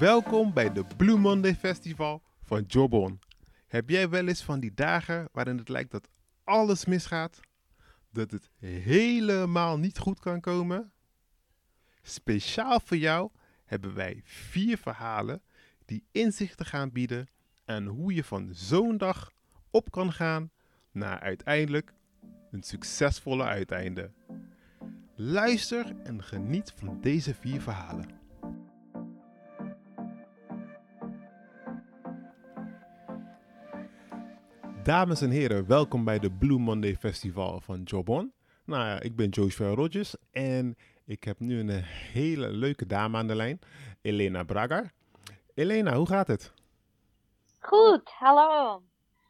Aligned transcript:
Welkom 0.00 0.52
bij 0.52 0.72
de 0.72 0.84
Blue 0.96 1.16
Monday 1.16 1.54
Festival 1.54 2.22
van 2.42 2.64
Jobon. 2.66 3.20
Heb 3.66 3.88
jij 3.88 4.08
wel 4.08 4.26
eens 4.26 4.42
van 4.42 4.60
die 4.60 4.74
dagen 4.74 5.28
waarin 5.32 5.58
het 5.58 5.68
lijkt 5.68 5.90
dat 5.90 6.08
alles 6.44 6.84
misgaat? 6.84 7.40
Dat 8.12 8.30
het 8.30 8.50
helemaal 8.58 9.78
niet 9.78 9.98
goed 9.98 10.20
kan 10.20 10.40
komen? 10.40 10.92
Speciaal 12.02 12.80
voor 12.80 12.96
jou 12.96 13.30
hebben 13.64 13.94
wij 13.94 14.20
vier 14.24 14.78
verhalen 14.78 15.42
die 15.84 16.04
inzichten 16.12 16.66
gaan 16.66 16.92
bieden 16.92 17.28
aan 17.64 17.86
hoe 17.86 18.14
je 18.14 18.24
van 18.24 18.48
zo'n 18.52 18.96
dag 18.96 19.32
op 19.70 19.90
kan 19.90 20.12
gaan 20.12 20.50
naar 20.90 21.20
uiteindelijk 21.20 21.92
een 22.50 22.62
succesvolle 22.62 23.44
uiteinde. 23.44 24.10
Luister 25.14 25.96
en 26.02 26.22
geniet 26.22 26.72
van 26.76 27.00
deze 27.00 27.34
vier 27.34 27.60
verhalen. 27.60 28.19
Dames 34.82 35.20
en 35.20 35.30
heren, 35.30 35.66
welkom 35.66 36.04
bij 36.04 36.18
de 36.18 36.30
Blue 36.30 36.58
Monday 36.58 36.96
Festival 36.96 37.60
van 37.60 37.82
Jobon. 37.82 38.32
Nou 38.64 38.84
ja, 38.84 39.00
ik 39.00 39.16
ben 39.16 39.28
Joshua 39.28 39.74
Rogers 39.74 40.14
en 40.30 40.76
ik 41.04 41.24
heb 41.24 41.38
nu 41.38 41.58
een 41.58 41.82
hele 42.12 42.48
leuke 42.48 42.86
dame 42.86 43.16
aan 43.16 43.26
de 43.26 43.34
lijn, 43.34 43.58
Elena 44.02 44.42
Braga. 44.42 44.90
Elena, 45.54 45.94
hoe 45.94 46.06
gaat 46.06 46.26
het? 46.26 46.52
Goed, 47.58 48.10
hallo. 48.18 48.82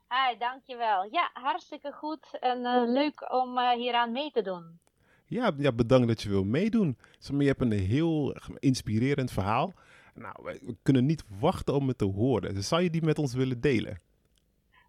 Hi, 0.08 0.38
dankjewel. 0.38 1.08
Ja, 1.10 1.30
hartstikke 1.32 1.92
goed 1.92 2.38
en 2.40 2.58
uh, 2.58 2.82
leuk 2.86 3.32
om 3.32 3.58
uh, 3.58 3.70
hieraan 3.70 4.12
mee 4.12 4.30
te 4.30 4.42
doen. 4.42 4.78
Ja, 5.26 5.52
ja, 5.56 5.72
bedankt 5.72 6.08
dat 6.08 6.22
je 6.22 6.28
wil 6.28 6.44
meedoen. 6.44 6.98
Je 7.18 7.44
hebt 7.44 7.60
een 7.60 7.72
heel 7.72 8.36
inspirerend 8.58 9.30
verhaal. 9.30 9.72
Nou, 10.14 10.34
we 10.42 10.76
kunnen 10.82 11.06
niet 11.06 11.24
wachten 11.40 11.74
om 11.74 11.88
het 11.88 11.98
te 11.98 12.04
horen. 12.04 12.54
Dus 12.54 12.68
zou 12.68 12.82
je 12.82 12.90
die 12.90 13.04
met 13.04 13.18
ons 13.18 13.34
willen 13.34 13.60
delen? 13.60 14.00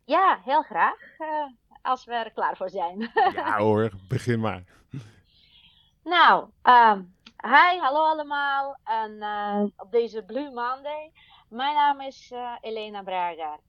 Ja, 0.05 0.39
heel 0.43 0.61
graag. 0.61 1.19
Uh, 1.19 1.45
als 1.81 2.05
we 2.05 2.13
er 2.13 2.31
klaar 2.31 2.57
voor 2.57 2.69
zijn. 2.69 3.11
ja 3.35 3.57
hoor, 3.57 3.91
begin 4.07 4.39
maar. 4.39 4.63
Nou, 6.03 6.49
um, 6.63 7.15
hi, 7.41 7.77
hallo 7.79 8.05
allemaal. 8.05 8.77
En 8.83 9.11
uh, 9.11 9.63
op 9.77 9.91
deze 9.91 10.23
Blue 10.23 10.51
Monday. 10.51 11.11
Mijn 11.49 11.75
naam 11.75 12.01
is 12.01 12.31
uh, 12.33 12.55
Elena 12.61 13.03
Braga. 13.03 13.59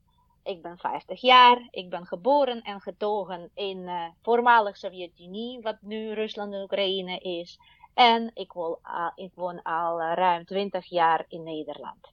Ik 0.42 0.62
ben 0.62 0.78
50 0.78 1.20
jaar. 1.20 1.68
Ik 1.70 1.90
ben 1.90 2.06
geboren 2.06 2.62
en 2.62 2.80
getogen 2.80 3.50
in 3.54 3.78
uh, 3.78 4.04
voormalig 4.22 4.76
Sovjet-Unie, 4.76 5.60
wat 5.60 5.76
nu 5.80 6.12
Rusland 6.12 6.54
en 6.54 6.62
Oekraïne 6.62 7.18
is. 7.18 7.58
En 7.94 8.30
ik 8.34 8.52
woon, 8.52 8.78
ik 9.14 9.32
woon 9.34 9.62
al 9.62 10.00
ruim 10.00 10.44
20 10.44 10.86
jaar 10.86 11.24
in 11.28 11.42
Nederland. 11.42 12.12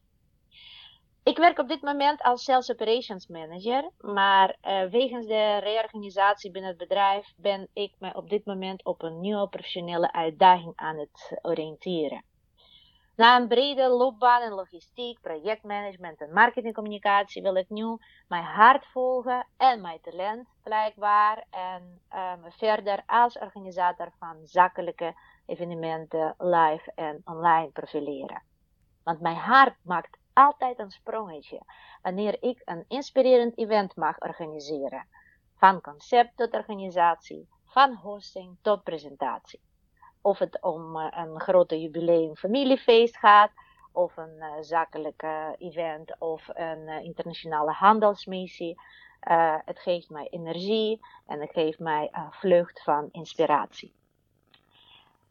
Ik 1.29 1.37
werk 1.37 1.59
op 1.59 1.67
dit 1.67 1.81
moment 1.81 2.21
als 2.21 2.43
Sales 2.43 2.71
Operations 2.71 3.27
Manager, 3.27 3.89
maar 3.97 4.57
uh, 4.61 4.83
wegens 4.91 5.25
de 5.25 5.57
reorganisatie 5.57 6.51
binnen 6.51 6.69
het 6.69 6.79
bedrijf 6.79 7.33
ben 7.37 7.69
ik 7.73 7.93
me 7.99 8.13
op 8.13 8.29
dit 8.29 8.45
moment 8.45 8.85
op 8.85 9.01
een 9.01 9.19
nieuwe 9.19 9.47
professionele 9.47 10.11
uitdaging 10.11 10.73
aan 10.75 10.97
het 10.97 11.39
oriënteren. 11.41 12.23
Na 13.15 13.39
een 13.39 13.47
brede 13.47 13.87
loopbaan 13.87 14.41
in 14.41 14.51
logistiek, 14.51 15.21
projectmanagement 15.21 16.21
en 16.21 16.33
marketingcommunicatie 16.33 17.41
wil 17.41 17.55
ik 17.55 17.69
nu 17.69 17.97
mijn 18.27 18.43
hart 18.43 18.85
volgen 18.85 19.47
en 19.57 19.81
mijn 19.81 20.01
talent 20.01 20.47
blijkbaar 20.63 21.45
en 21.49 22.01
me 22.41 22.51
verder 22.51 23.03
als 23.05 23.37
organisator 23.37 24.11
van 24.19 24.35
zakelijke 24.43 25.13
evenementen 25.45 26.33
live 26.37 26.91
en 26.95 27.21
online 27.25 27.69
profileren. 27.69 28.43
Want 29.03 29.19
mijn 29.21 29.35
hart 29.35 29.75
maakt 29.83 30.18
altijd 30.33 30.79
een 30.79 30.91
sprongetje 30.91 31.61
wanneer 32.01 32.37
ik 32.43 32.61
een 32.65 32.85
inspirerend 32.87 33.57
event 33.57 33.95
mag 33.95 34.19
organiseren. 34.19 35.07
Van 35.55 35.81
concept 35.81 36.37
tot 36.37 36.53
organisatie, 36.53 37.47
van 37.65 37.93
hosting 37.93 38.57
tot 38.61 38.83
presentatie. 38.83 39.61
Of 40.21 40.39
het 40.39 40.61
om 40.61 40.95
uh, 40.95 41.07
een 41.11 41.39
grote 41.39 41.81
jubileum 41.81 42.35
familiefeest 42.35 43.17
gaat, 43.17 43.51
of 43.91 44.17
een 44.17 44.35
uh, 44.37 44.53
zakelijke 44.59 45.55
event 45.57 46.15
of 46.19 46.47
een 46.47 46.87
uh, 46.87 47.03
internationale 47.03 47.71
handelsmissie. 47.71 48.81
het 49.65 49.79
geeft 49.79 50.09
mij 50.09 50.27
energie 50.29 50.99
en 51.25 51.39
het 51.39 51.51
geeft 51.51 51.79
mij 51.79 52.07
een 52.11 52.31
vlucht 52.31 52.83
van 52.83 53.09
inspiratie. 53.11 53.93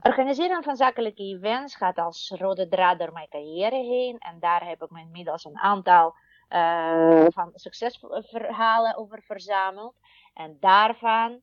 Organiseren 0.03 0.63
van 0.63 0.77
zakelijke 0.77 1.23
events 1.23 1.77
gaat 1.77 1.99
als 1.99 2.35
rode 2.37 2.69
draad 2.69 2.99
door 2.99 3.13
mijn 3.13 3.29
carrière 3.29 3.77
heen. 3.77 4.19
En 4.19 4.41
daar 4.41 4.67
heb 4.67 4.83
ik 4.83 4.91
me 4.91 5.01
inmiddels 5.01 5.45
een 5.45 5.59
aantal 5.59 6.15
uh, 6.49 7.27
van 7.29 7.51
succesverhalen 7.55 8.97
over 8.97 9.23
verzameld. 9.23 9.95
En 10.35 10.57
daarvan 10.61 11.41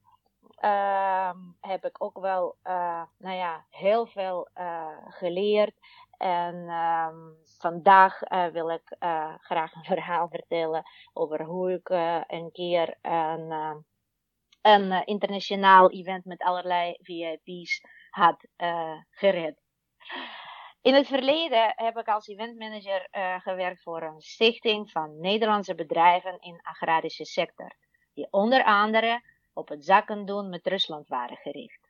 uh, 0.63 1.31
heb 1.61 1.85
ik 1.85 2.03
ook 2.03 2.19
wel 2.19 2.55
uh, 2.63 3.01
nou 3.17 3.35
ja, 3.35 3.65
heel 3.69 4.05
veel 4.05 4.47
geleerd. 5.09 5.73
En 6.17 6.55
um, 6.55 7.35
vandaag 7.57 8.19
wil 8.51 8.69
ik 8.69 8.95
graag 9.41 9.73
een 9.73 9.83
verhaal 9.95 10.27
vertellen 10.27 10.83
over 11.13 11.43
hoe 11.43 11.71
ik 11.73 11.89
een 12.27 12.49
keer 12.51 12.97
een, 13.01 13.51
een 14.61 15.05
internationaal 15.05 15.91
event 15.91 16.25
met 16.25 16.41
allerlei 16.41 16.97
VIP's 17.01 17.81
had 18.15 18.45
uh, 18.57 18.97
gered. 19.09 19.55
In 20.81 20.93
het 20.93 21.07
verleden 21.07 21.73
heb 21.75 21.97
ik 21.97 22.07
als 22.07 22.27
eventmanager 22.27 23.07
uh, 23.11 23.39
gewerkt 23.39 23.81
voor 23.81 24.01
een 24.01 24.21
stichting 24.21 24.91
van 24.91 25.19
Nederlandse 25.19 25.75
bedrijven 25.75 26.39
in 26.39 26.53
de 26.53 26.63
agrarische 26.63 27.25
sector, 27.25 27.75
die 28.13 28.27
onder 28.31 28.63
andere 28.63 29.21
op 29.53 29.67
het 29.67 29.85
zaken 29.85 30.25
doen 30.25 30.49
met 30.49 30.67
Rusland 30.67 31.07
waren 31.07 31.37
gericht. 31.37 31.89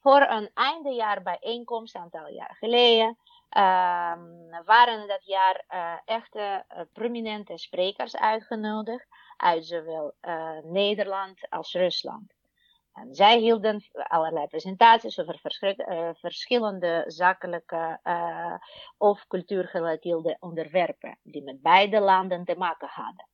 Voor 0.00 0.20
een 0.20 0.50
eindejaar 0.54 1.22
bijeenkomst, 1.22 1.94
een 1.94 2.00
aantal 2.00 2.28
jaar 2.28 2.56
geleden, 2.58 3.18
uh, 3.56 4.12
waren 4.64 5.08
dat 5.08 5.24
jaar 5.24 5.64
uh, 5.68 5.94
echte 6.04 6.64
prominente 6.92 7.58
sprekers 7.58 8.16
uitgenodigd 8.16 9.06
uit 9.36 9.66
zowel 9.66 10.14
Nederland 10.62 11.50
als 11.50 11.72
Rusland. 11.72 12.37
Zij 13.10 13.38
hielden 13.38 13.84
allerlei 13.92 14.46
presentaties 14.46 15.18
over 15.18 15.40
uh, 15.60 16.10
verschillende 16.12 17.04
zakelijke 17.06 18.00
uh, 18.04 18.54
of 18.96 19.26
cultuurgerelateerde 19.26 20.36
onderwerpen 20.40 21.18
die 21.22 21.42
met 21.42 21.62
beide 21.62 22.00
landen 22.00 22.44
te 22.44 22.54
maken 22.56 22.88
hadden. 22.88 23.28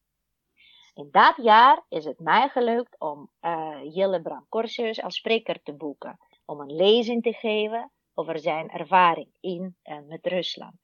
In 0.95 1.09
dat 1.11 1.37
jaar 1.37 1.85
is 1.89 2.05
het 2.05 2.19
mij 2.19 2.49
gelukt 2.49 3.01
om 3.01 3.31
uh, 3.41 3.79
Jelle 3.95 4.23
Bram 4.23 4.47
Corsius 4.49 5.03
als 5.03 5.17
spreker 5.17 5.63
te 5.63 5.75
boeken, 5.75 6.19
om 6.45 6.61
een 6.61 6.77
lezing 6.77 7.23
te 7.23 7.33
geven 7.33 7.93
over 8.15 8.39
zijn 8.39 8.71
ervaring 8.71 9.29
in 9.41 9.77
en 9.83 10.07
met 10.07 10.27
Rusland. 10.27 10.77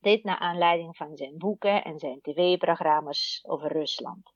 Dit 0.00 0.24
naar 0.24 0.38
aanleiding 0.38 0.96
van 0.96 1.16
zijn 1.16 1.38
boeken 1.38 1.84
en 1.84 1.98
zijn 1.98 2.20
tv-programma's 2.20 3.40
over 3.46 3.72
Rusland. 3.72 4.32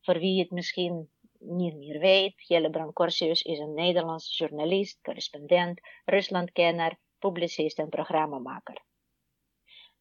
Voor 0.00 0.18
wie 0.18 0.40
het 0.40 0.50
misschien 0.50 1.10
niet 1.40 1.76
meer 1.76 1.98
weet, 1.98 2.46
Jelle 2.46 2.70
Brancorsius 2.70 3.42
is 3.42 3.58
een 3.58 3.74
Nederlandse 3.74 4.44
journalist, 4.44 5.00
correspondent, 5.02 5.80
Ruslandkenner, 6.04 6.98
publicist 7.18 7.78
en 7.78 7.88
programmamaker. 7.88 8.84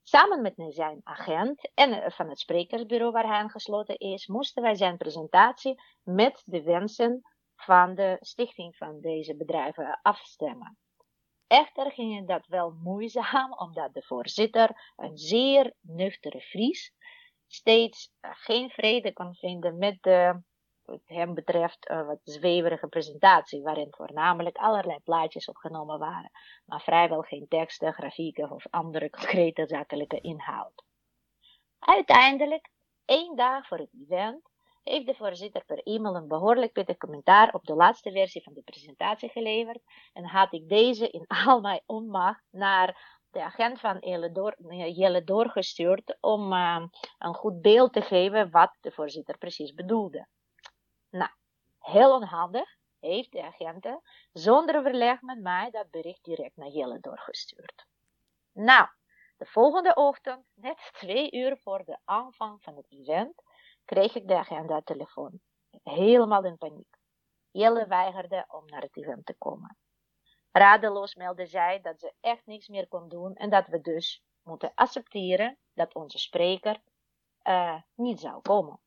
Samen 0.03 0.41
met 0.41 0.53
zijn 0.69 1.01
agent 1.03 1.72
en 1.73 2.11
van 2.11 2.30
het 2.30 2.39
sprekersbureau 2.39 3.12
waar 3.12 3.27
hij 3.27 3.36
aangesloten 3.36 3.97
is, 3.97 4.27
moesten 4.27 4.63
wij 4.63 4.75
zijn 4.75 4.97
presentatie 4.97 5.81
met 6.03 6.41
de 6.45 6.63
wensen 6.63 7.21
van 7.56 7.95
de 7.95 8.18
stichting 8.19 8.75
van 8.75 9.00
deze 9.00 9.35
bedrijven 9.35 10.00
afstemmen. 10.01 10.77
Echter 11.47 11.92
ging 11.92 12.27
dat 12.27 12.47
wel 12.47 12.71
moeizaam, 12.71 13.53
omdat 13.53 13.94
de 13.94 14.01
voorzitter, 14.01 14.94
een 14.95 15.18
zeer 15.18 15.74
nuchtere 15.81 16.42
Fries, 16.42 16.94
steeds 17.47 18.12
geen 18.21 18.69
vrede 18.69 19.13
kon 19.13 19.35
vinden 19.35 19.77
met 19.77 19.97
de 20.01 20.42
wat 20.89 21.01
hem 21.06 21.33
betreft 21.33 21.89
uh, 21.89 22.06
wat 22.06 22.19
zweverige 22.24 22.88
presentatie, 22.88 23.62
waarin 23.62 23.88
voornamelijk 23.89 24.57
allerlei 24.57 25.00
plaatjes 25.03 25.50
opgenomen 25.50 26.00
waren, 26.00 26.31
maar 26.65 26.81
vrijwel 26.81 27.21
geen 27.21 27.47
teksten, 27.47 27.94
grafieken 27.94 28.51
of 28.51 28.65
andere 28.69 29.09
concrete 29.19 29.68
zakelijke 29.68 30.21
inhoud. 30.21 30.83
Uiteindelijk, 31.80 32.69
één 33.06 33.36
dag 33.36 33.68
voor 33.68 33.77
het 33.77 33.94
event, 34.03 34.50
heeft 34.83 35.06
de 35.06 35.15
voorzitter 35.15 35.65
per 35.65 35.83
e-mail 35.83 36.15
een 36.15 36.27
behoorlijk 36.27 36.71
pittig 36.71 36.97
commentaar 36.97 37.53
op 37.53 37.65
de 37.65 37.74
laatste 37.74 38.12
versie 38.12 38.44
van 38.44 38.53
de 38.53 38.62
presentatie 38.62 39.30
geleverd 39.30 39.81
en 40.13 40.25
had 40.25 40.53
ik 40.53 40.69
deze 40.69 41.09
in 41.09 41.25
al 41.45 41.62
mijn 41.62 41.81
onmacht 41.85 42.44
naar 42.51 43.18
de 43.31 43.44
agent 43.44 43.80
van 43.80 43.97
Jelle, 44.00 44.31
door, 44.31 44.56
doorgestuurd 45.25 46.18
om 46.19 46.53
uh, 46.53 46.83
een 47.18 47.33
goed 47.33 47.62
beeld 47.62 47.94
te 47.94 48.01
geven 48.01 48.51
wat 48.51 48.77
de 48.81 48.92
voorzitter 48.92 49.38
precies 49.38 49.74
bedoelde. 49.74 50.27
Nou, 51.09 51.31
heel 51.79 52.13
onhandig 52.15 52.77
heeft 53.00 53.31
de 53.31 53.44
agenten 53.44 54.01
zonder 54.33 54.77
overleg 54.77 55.21
met 55.21 55.39
mij 55.39 55.69
dat 55.71 55.89
bericht 55.89 56.23
direct 56.23 56.56
naar 56.56 56.69
Jelle 56.69 57.00
doorgestuurd. 57.00 57.85
Nou, 58.51 58.88
De 59.38 59.45
volgende 59.45 59.94
ochtend, 59.94 60.45
net 60.53 60.89
twee 61.00 61.31
uur 61.31 61.57
voor 61.57 61.85
de 61.85 61.97
aanvang 62.06 62.63
van 62.63 62.75
het 62.75 62.85
event, 62.89 63.44
kreeg 63.85 64.15
ik 64.15 64.27
de 64.27 64.38
agenda 64.38 64.81
telefoon. 64.81 65.39
Helemaal 65.83 66.44
in 66.44 66.57
paniek. 66.57 66.97
Jelle 67.51 67.88
weigerde 67.88 68.45
om 68.47 68.65
naar 68.65 68.81
het 68.81 68.97
event 68.97 69.25
te 69.25 69.33
komen. 69.38 69.77
Radeloos 70.51 71.15
meldde 71.15 71.45
zij 71.45 71.81
dat 71.81 72.00
ze 72.00 72.13
echt 72.19 72.45
niks 72.45 72.67
meer 72.67 72.88
kon 72.88 73.09
doen 73.09 73.35
en 73.35 73.50
dat 73.50 73.67
we 73.67 73.81
dus 73.81 74.23
moeten 74.44 74.71
accepteren 74.75 75.57
dat 75.73 75.94
onze 75.94 76.17
spreker 76.17 76.81
uh, 77.44 77.81
niet 77.95 78.19
zou 78.19 78.41
komen. 78.41 78.79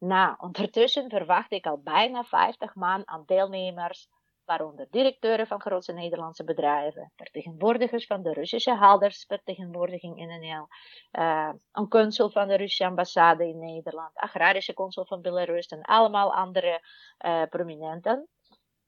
Nou, 0.00 0.34
ondertussen 0.38 1.10
verwacht 1.10 1.52
ik 1.52 1.66
al 1.66 1.78
bijna 1.78 2.24
50 2.24 2.74
man 2.74 3.08
aan 3.08 3.22
deelnemers, 3.26 4.08
waaronder 4.44 4.86
directeuren 4.90 5.46
van 5.46 5.60
grootste 5.60 5.92
Nederlandse 5.92 6.44
bedrijven, 6.44 7.12
vertegenwoordigers 7.16 8.06
van 8.06 8.22
de 8.22 8.32
Russische 8.32 8.74
haldersvertegenwoordiging 8.74 10.18
in 10.18 10.40
NL, 10.40 10.68
uh, 11.12 11.52
een 11.72 11.88
consul 11.88 12.30
van 12.30 12.48
de 12.48 12.56
Russische 12.56 12.86
ambassade 12.86 13.48
in 13.48 13.58
Nederland, 13.58 14.16
agrarische 14.16 14.74
consul 14.74 15.04
van 15.04 15.20
Belarus 15.20 15.66
en 15.66 15.82
allemaal 15.82 16.34
andere 16.34 16.82
uh, 17.18 17.42
prominenten. 17.42 18.28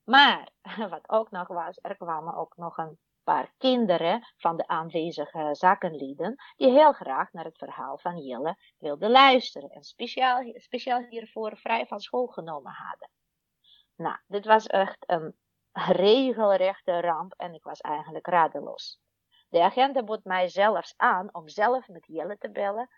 Maar 0.05 0.49
wat 0.91 1.09
ook 1.11 1.31
nog 1.31 1.49
was, 1.49 1.79
er 1.83 1.97
kwamen 1.97 2.35
ook 2.35 2.57
nog 2.57 2.79
een 2.79 2.99
paar 3.25 3.53
kinderen 3.59 4.27
van 4.37 4.57
de 4.57 4.67
aanwezige 4.67 5.49
zakenlieden 5.53 6.43
die 6.57 6.71
heel 6.71 6.93
graag 6.93 7.33
naar 7.33 7.45
het 7.45 7.59
verhaal 7.59 7.99
van 7.99 8.19
Jelle 8.19 8.57
wilden 8.79 9.11
luisteren 9.11 9.71
en 9.71 9.83
speciaal, 9.83 10.53
speciaal 10.55 11.01
hiervoor 11.01 11.57
vrij 11.57 11.87
van 11.87 12.01
school 12.01 12.27
genomen 12.27 12.73
hadden. 12.73 13.11
Nou, 13.97 14.17
dit 14.27 14.47
was 14.47 14.67
echt 14.67 15.05
een 15.07 15.37
regelrechte 15.73 17.01
ramp 17.01 17.33
en 17.37 17.55
ik 17.55 17.63
was 17.63 17.81
eigenlijk 17.81 18.27
radeloos. 18.27 19.01
De 19.49 19.63
agent 19.63 20.05
bood 20.05 20.25
mij 20.25 20.49
zelfs 20.49 20.95
aan 20.97 21.35
om 21.35 21.49
zelf 21.49 21.89
met 21.89 22.07
Jelle 22.07 22.39
te 22.39 22.51
bellen 22.51 22.89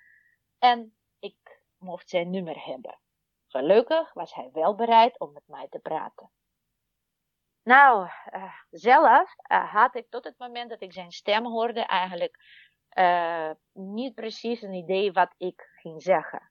en 0.58 0.96
ik 1.18 1.62
mocht 1.78 2.08
zijn 2.08 2.30
nummer 2.30 2.64
hebben. 2.64 2.98
Gelukkig 3.46 4.12
was 4.12 4.34
hij 4.34 4.50
wel 4.52 4.74
bereid 4.74 5.18
om 5.18 5.32
met 5.32 5.46
mij 5.46 5.68
te 5.68 5.78
praten. 5.78 6.30
Nou, 7.64 8.08
uh, 8.34 8.52
zelf 8.70 9.34
uh, 9.52 9.72
had 9.72 9.94
ik 9.94 10.10
tot 10.10 10.24
het 10.24 10.38
moment 10.38 10.70
dat 10.70 10.80
ik 10.80 10.92
zijn 10.92 11.12
stem 11.12 11.46
hoorde 11.46 11.80
eigenlijk 11.80 12.38
uh, 12.98 13.50
niet 13.72 14.14
precies 14.14 14.62
een 14.62 14.72
idee 14.72 15.12
wat 15.12 15.34
ik 15.36 15.70
ging 15.76 16.02
zeggen. 16.02 16.50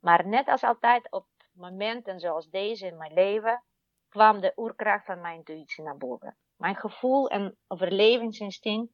Maar 0.00 0.26
net 0.26 0.48
als 0.48 0.62
altijd 0.62 1.10
op 1.10 1.26
momenten 1.52 2.20
zoals 2.20 2.48
deze 2.48 2.86
in 2.86 2.96
mijn 2.96 3.12
leven 3.12 3.62
kwam 4.08 4.40
de 4.40 4.52
oerkracht 4.56 5.04
van 5.04 5.20
mijn 5.20 5.36
intuïtie 5.36 5.84
naar 5.84 5.96
boven. 5.96 6.36
Mijn 6.56 6.76
gevoel 6.76 7.28
en 7.28 7.56
overlevingsinstinct 7.66 8.92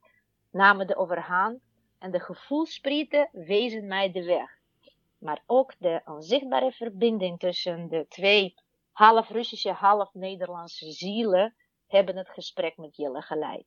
namen 0.50 0.86
de 0.86 0.96
overhand 0.96 1.60
en 1.98 2.10
de 2.10 2.20
gevoelsprieten 2.20 3.28
wezen 3.32 3.86
mij 3.86 4.12
de 4.12 4.24
weg. 4.24 4.50
Maar 5.18 5.42
ook 5.46 5.74
de 5.78 6.02
onzichtbare 6.04 6.72
verbinding 6.72 7.38
tussen 7.38 7.88
de 7.88 8.06
twee 8.08 8.54
half 8.92 9.28
Russische, 9.28 9.72
half 9.72 10.14
Nederlandse 10.14 10.90
zielen 10.90 11.56
hebben 11.86 12.16
het 12.16 12.28
gesprek 12.28 12.76
met 12.76 12.96
Jelle 12.96 13.22
geleid. 13.22 13.66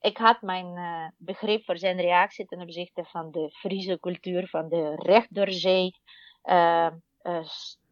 Ik 0.00 0.18
had 0.18 0.42
mijn 0.42 0.76
uh, 0.76 1.08
begrip 1.16 1.64
voor 1.64 1.78
zijn 1.78 2.00
reactie 2.00 2.46
ten 2.46 2.60
opzichte 2.60 3.04
van 3.04 3.30
de 3.30 3.50
Friese 3.50 4.00
cultuur, 4.00 4.48
van 4.48 4.68
de 4.68 4.94
recht 4.96 5.34
door 5.34 5.50
zee, 5.50 5.90
uh, 6.44 6.90
uh, 7.22 7.44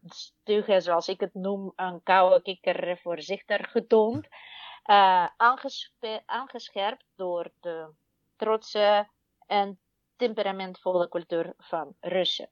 stugge, 0.05 0.81
zoals 0.81 1.07
ik 1.07 1.19
het 1.19 1.33
noem, 1.33 1.73
een 1.75 2.03
koude 2.03 2.41
kikker 2.41 2.97
voorzichtig 2.97 3.71
getoond, 3.71 4.27
aangescherpt 6.25 7.05
door 7.15 7.51
de 7.59 7.93
trotse 8.35 9.09
en 9.45 9.79
temperamentvolle 10.15 11.09
cultuur 11.09 11.53
van 11.57 11.95
Russen. 11.99 12.49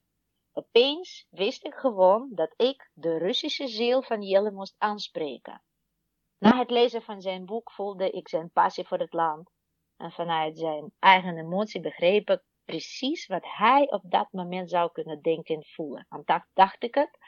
Opeens 0.58 1.26
wist 1.30 1.64
ik 1.64 1.74
gewoon 1.74 2.28
dat 2.34 2.54
ik 2.56 2.90
de 2.92 3.18
Russische 3.18 3.68
ziel 3.68 4.02
van 4.02 4.22
Jelle 4.22 4.50
moest 4.50 4.74
aanspreken. 4.78 5.62
Na 6.38 6.58
het 6.58 6.70
lezen 6.70 7.02
van 7.02 7.20
zijn 7.20 7.44
boek 7.44 7.72
voelde 7.72 8.10
ik 8.10 8.28
zijn 8.28 8.50
passie 8.50 8.86
voor 8.86 8.98
het 8.98 9.12
land. 9.12 9.50
En 9.96 10.12
vanuit 10.12 10.58
zijn 10.58 10.92
eigen 10.98 11.38
emotie 11.38 11.80
begreep 11.80 12.30
ik 12.30 12.42
precies 12.64 13.26
wat 13.26 13.44
hij 13.44 13.90
op 13.90 14.02
dat 14.04 14.32
moment 14.32 14.70
zou 14.70 14.92
kunnen 14.92 15.22
denken 15.22 15.54
en 15.54 15.64
voelen. 15.64 16.06
Want 16.08 16.26
dat 16.26 16.44
dacht 16.52 16.82
ik 16.82 16.94
het. 16.94 17.18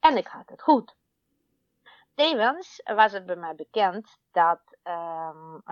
En 0.00 0.16
ik 0.16 0.26
had 0.26 0.48
het 0.48 0.62
goed. 0.62 0.96
Tevens 2.14 2.80
was 2.84 3.12
het 3.12 3.26
bij 3.26 3.36
mij 3.36 3.54
bekend 3.54 4.18
dat 4.30 4.60
um, 4.82 5.62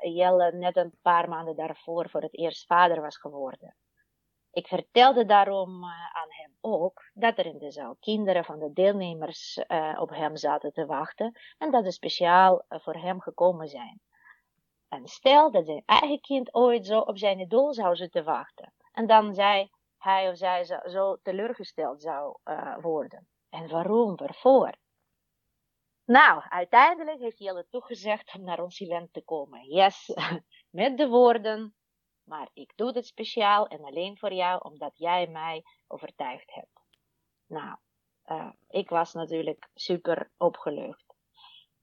Jelle 0.00 0.52
net 0.52 0.76
een 0.76 0.98
paar 1.02 1.28
maanden 1.28 1.56
daarvoor 1.56 2.10
voor 2.10 2.22
het 2.22 2.38
eerst 2.38 2.66
vader 2.66 3.00
was 3.00 3.16
geworden. 3.16 3.76
Ik 4.52 4.66
vertelde 4.66 5.24
daarom 5.24 5.84
uh, 5.84 6.16
aan 6.16 6.28
hem 6.28 6.56
ook 6.60 7.10
dat 7.14 7.38
er 7.38 7.46
in 7.46 7.58
de 7.58 7.70
zaal 7.70 7.96
kinderen 8.00 8.44
van 8.44 8.58
de 8.58 8.72
deelnemers 8.72 9.64
uh, 9.68 9.96
op 10.00 10.10
hem 10.10 10.36
zaten 10.36 10.72
te 10.72 10.86
wachten 10.86 11.38
en 11.58 11.70
dat 11.70 11.84
ze 11.84 11.90
speciaal 11.90 12.64
uh, 12.68 12.78
voor 12.80 12.94
hem 12.94 13.20
gekomen 13.20 13.68
zijn. 13.68 14.00
En 14.88 15.06
stel 15.06 15.50
dat 15.50 15.66
zijn 15.66 15.82
eigen 15.86 16.20
kind 16.20 16.54
ooit 16.54 16.86
zo 16.86 16.98
op 16.98 17.18
zijn 17.18 17.40
idool 17.40 17.72
zou 17.72 17.96
zitten 17.96 18.24
wachten 18.24 18.72
en 18.92 19.06
dan 19.06 19.34
zij, 19.34 19.70
hij 19.98 20.30
of 20.30 20.36
zij 20.36 20.64
zo, 20.64 20.78
zo 20.84 21.16
teleurgesteld 21.22 22.02
zou 22.02 22.36
worden. 22.80 23.28
En 23.50 23.68
waarom, 23.68 24.16
waarvoor? 24.16 24.76
Nou, 26.04 26.42
uiteindelijk 26.48 27.20
heeft 27.20 27.38
Jelle 27.38 27.66
toegezegd 27.70 28.34
om 28.34 28.44
naar 28.44 28.62
ons 28.62 28.80
event 28.80 29.12
te 29.12 29.22
komen. 29.24 29.64
Yes, 29.68 30.14
met 30.70 30.96
de 30.98 31.08
woorden, 31.08 31.74
maar 32.24 32.48
ik 32.52 32.72
doe 32.76 32.92
dit 32.92 33.06
speciaal 33.06 33.66
en 33.66 33.84
alleen 33.84 34.18
voor 34.18 34.32
jou, 34.32 34.60
omdat 34.62 34.98
jij 34.98 35.26
mij 35.26 35.62
overtuigd 35.86 36.54
hebt. 36.54 36.80
Nou, 37.46 37.76
uh, 38.26 38.52
ik 38.68 38.88
was 38.88 39.12
natuurlijk 39.12 39.68
super 39.74 40.30
opgelucht. 40.36 41.14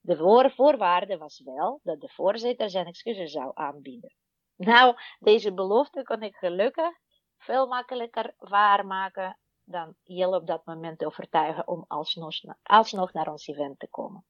De 0.00 0.50
voorwaarde 0.54 1.18
was 1.18 1.40
wel 1.44 1.80
dat 1.82 2.00
de 2.00 2.08
voorzitter 2.08 2.70
zijn 2.70 2.86
excuses 2.86 3.32
zou 3.32 3.50
aanbieden. 3.54 4.14
Nou, 4.56 4.96
deze 5.18 5.54
belofte 5.54 6.02
kon 6.02 6.22
ik 6.22 6.36
gelukkig 6.36 6.98
veel 7.36 7.66
makkelijker 7.66 8.34
waarmaken 8.38 9.38
dan 9.64 9.94
Jelle 10.02 10.36
op 10.36 10.46
dat 10.46 10.64
moment 10.64 10.98
te 10.98 11.06
overtuigen 11.06 11.68
om 11.68 11.84
alsnog, 11.88 12.34
alsnog 12.62 13.12
naar 13.12 13.30
ons 13.30 13.46
event 13.46 13.78
te 13.78 13.88
komen. 13.88 14.24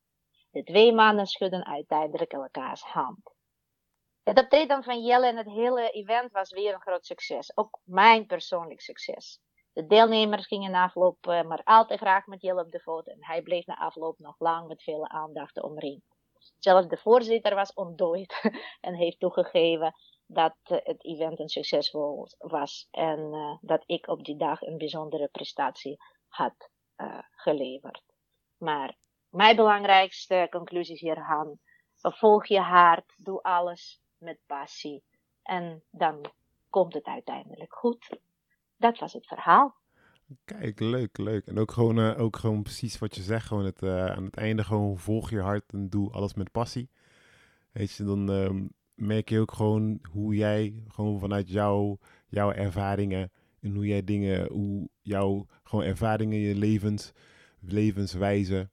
De 0.50 0.62
twee 0.62 0.92
mannen 0.92 1.26
schudden 1.26 1.66
uiteindelijk 1.66 2.32
elkaars 2.32 2.82
hand. 2.82 3.34
Het 4.30 4.38
optreden 4.38 4.82
van 4.82 5.02
Jelle 5.02 5.26
en 5.26 5.36
het 5.36 5.46
hele 5.46 5.90
event 5.90 6.32
was 6.32 6.50
weer 6.50 6.74
een 6.74 6.80
groot 6.80 7.06
succes. 7.06 7.56
Ook 7.56 7.80
mijn 7.84 8.26
persoonlijk 8.26 8.80
succes. 8.80 9.40
De 9.72 9.86
deelnemers 9.86 10.46
gingen 10.46 10.70
na 10.70 10.84
afloop 10.84 11.26
uh, 11.26 11.42
maar 11.42 11.60
al 11.64 11.86
te 11.86 11.96
graag 11.96 12.26
met 12.26 12.42
Jelle 12.42 12.64
op 12.64 12.70
de 12.70 12.80
foto. 12.80 13.12
En 13.12 13.24
hij 13.24 13.42
bleef 13.42 13.66
na 13.66 13.74
afloop 13.74 14.18
nog 14.18 14.34
lang 14.38 14.68
met 14.68 14.82
vele 14.82 15.08
aandacht 15.08 15.62
omringd. 15.62 16.16
Zelfs 16.58 16.88
de 16.88 16.96
voorzitter 16.96 17.54
was 17.54 17.72
ontdooid 17.72 18.50
en 18.80 18.94
heeft 18.94 19.18
toegegeven 19.20 19.94
dat 20.26 20.56
uh, 20.68 20.78
het 20.82 21.04
event 21.04 21.38
een 21.38 21.48
succesvol 21.48 22.28
was. 22.38 22.88
En 22.90 23.18
uh, 23.18 23.56
dat 23.60 23.82
ik 23.86 24.08
op 24.08 24.24
die 24.24 24.36
dag 24.36 24.60
een 24.60 24.78
bijzondere 24.78 25.28
prestatie 25.28 25.96
had 26.28 26.70
geleverd. 27.30 28.02
Maar 28.58 28.96
mijn 29.28 29.56
belangrijkste 29.56 30.46
conclusie 30.50 30.96
hieraan. 30.96 31.58
Volg 32.00 32.46
je 32.46 32.60
hart, 32.60 33.14
doe 33.16 33.42
alles 33.42 33.99
met 34.20 34.38
passie. 34.46 35.02
En 35.42 35.82
dan 35.90 36.24
komt 36.70 36.94
het 36.94 37.06
uiteindelijk 37.06 37.74
goed. 37.74 38.18
Dat 38.76 38.98
was 38.98 39.12
het 39.12 39.26
verhaal. 39.26 39.74
Kijk, 40.44 40.80
leuk, 40.80 41.18
leuk. 41.18 41.46
En 41.46 41.58
ook 41.58 41.72
gewoon, 41.72 41.98
uh, 41.98 42.20
ook 42.20 42.36
gewoon 42.36 42.62
precies 42.62 42.98
wat 42.98 43.14
je 43.14 43.22
zegt. 43.22 43.46
Gewoon 43.46 43.64
het, 43.64 43.82
uh, 43.82 44.06
aan 44.06 44.24
het 44.24 44.36
einde 44.36 44.64
gewoon 44.64 44.98
volg 44.98 45.30
je 45.30 45.40
hart 45.40 45.72
en 45.72 45.88
doe 45.88 46.10
alles 46.10 46.34
met 46.34 46.52
passie. 46.52 46.90
Weet 47.72 47.92
je, 47.92 48.04
dan 48.04 48.30
uh, 48.30 48.62
merk 48.94 49.28
je 49.28 49.40
ook 49.40 49.52
gewoon 49.52 50.00
hoe 50.10 50.34
jij, 50.34 50.82
gewoon 50.88 51.18
vanuit 51.18 51.48
jou, 51.48 51.96
jouw 52.28 52.52
ervaringen 52.52 53.32
en 53.60 53.74
hoe 53.74 53.86
jij 53.86 54.04
dingen, 54.04 54.52
hoe 54.52 54.88
jouw 55.02 55.46
gewoon 55.62 55.84
ervaringen, 55.84 56.38
je 56.38 56.54
levens, 56.54 57.12
levenswijze, 57.60 58.68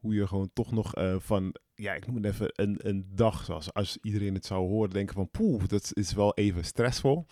hoe 0.00 0.14
je 0.14 0.26
gewoon 0.26 0.50
toch 0.52 0.72
nog 0.72 0.96
uh, 0.96 1.16
van 1.18 1.54
ja, 1.76 1.94
ik 1.94 2.06
noem 2.06 2.16
het 2.16 2.24
even 2.24 2.50
een, 2.54 2.78
een 2.82 3.06
dag, 3.14 3.44
zoals 3.44 3.74
als 3.74 3.98
iedereen 4.02 4.34
het 4.34 4.46
zou 4.46 4.68
horen, 4.68 4.90
denken 4.90 5.14
van 5.14 5.30
poeh, 5.30 5.66
dat 5.66 5.90
is 5.92 6.12
wel 6.12 6.34
even 6.34 6.64
stressvol. 6.64 7.26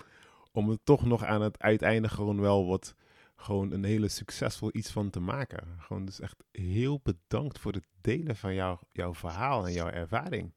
Om 0.52 0.70
er 0.70 0.78
toch 0.84 1.04
nog 1.04 1.24
aan 1.24 1.42
het 1.42 1.62
uiteinde 1.62 2.08
gewoon 2.08 2.40
wel 2.40 2.66
wat, 2.66 2.94
gewoon 3.36 3.72
een 3.72 3.84
hele 3.84 4.08
succesvol 4.08 4.68
iets 4.72 4.92
van 4.92 5.10
te 5.10 5.20
maken. 5.20 5.76
Gewoon 5.78 6.04
dus 6.04 6.20
echt 6.20 6.44
heel 6.50 7.00
bedankt 7.02 7.58
voor 7.58 7.72
het 7.72 7.86
delen 8.00 8.36
van 8.36 8.54
jou, 8.54 8.78
jouw 8.92 9.14
verhaal 9.14 9.66
en 9.66 9.72
jouw 9.72 9.90
ervaring. 9.90 10.52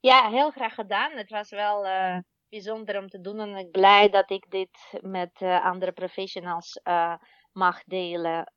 Ja, 0.00 0.30
heel 0.30 0.50
graag 0.50 0.74
gedaan. 0.74 1.12
Het 1.12 1.30
was 1.30 1.50
wel 1.50 1.86
uh, 1.86 2.18
bijzonder 2.48 2.98
om 2.98 3.08
te 3.08 3.20
doen 3.20 3.38
en 3.38 3.48
ik 3.48 3.54
ben 3.54 3.70
blij 3.70 4.08
dat 4.08 4.30
ik 4.30 4.50
dit 4.50 4.98
met 5.00 5.40
uh, 5.40 5.64
andere 5.64 5.92
professionals 5.92 6.80
uh, 6.84 7.14
mag 7.52 7.84
delen. 7.84 8.52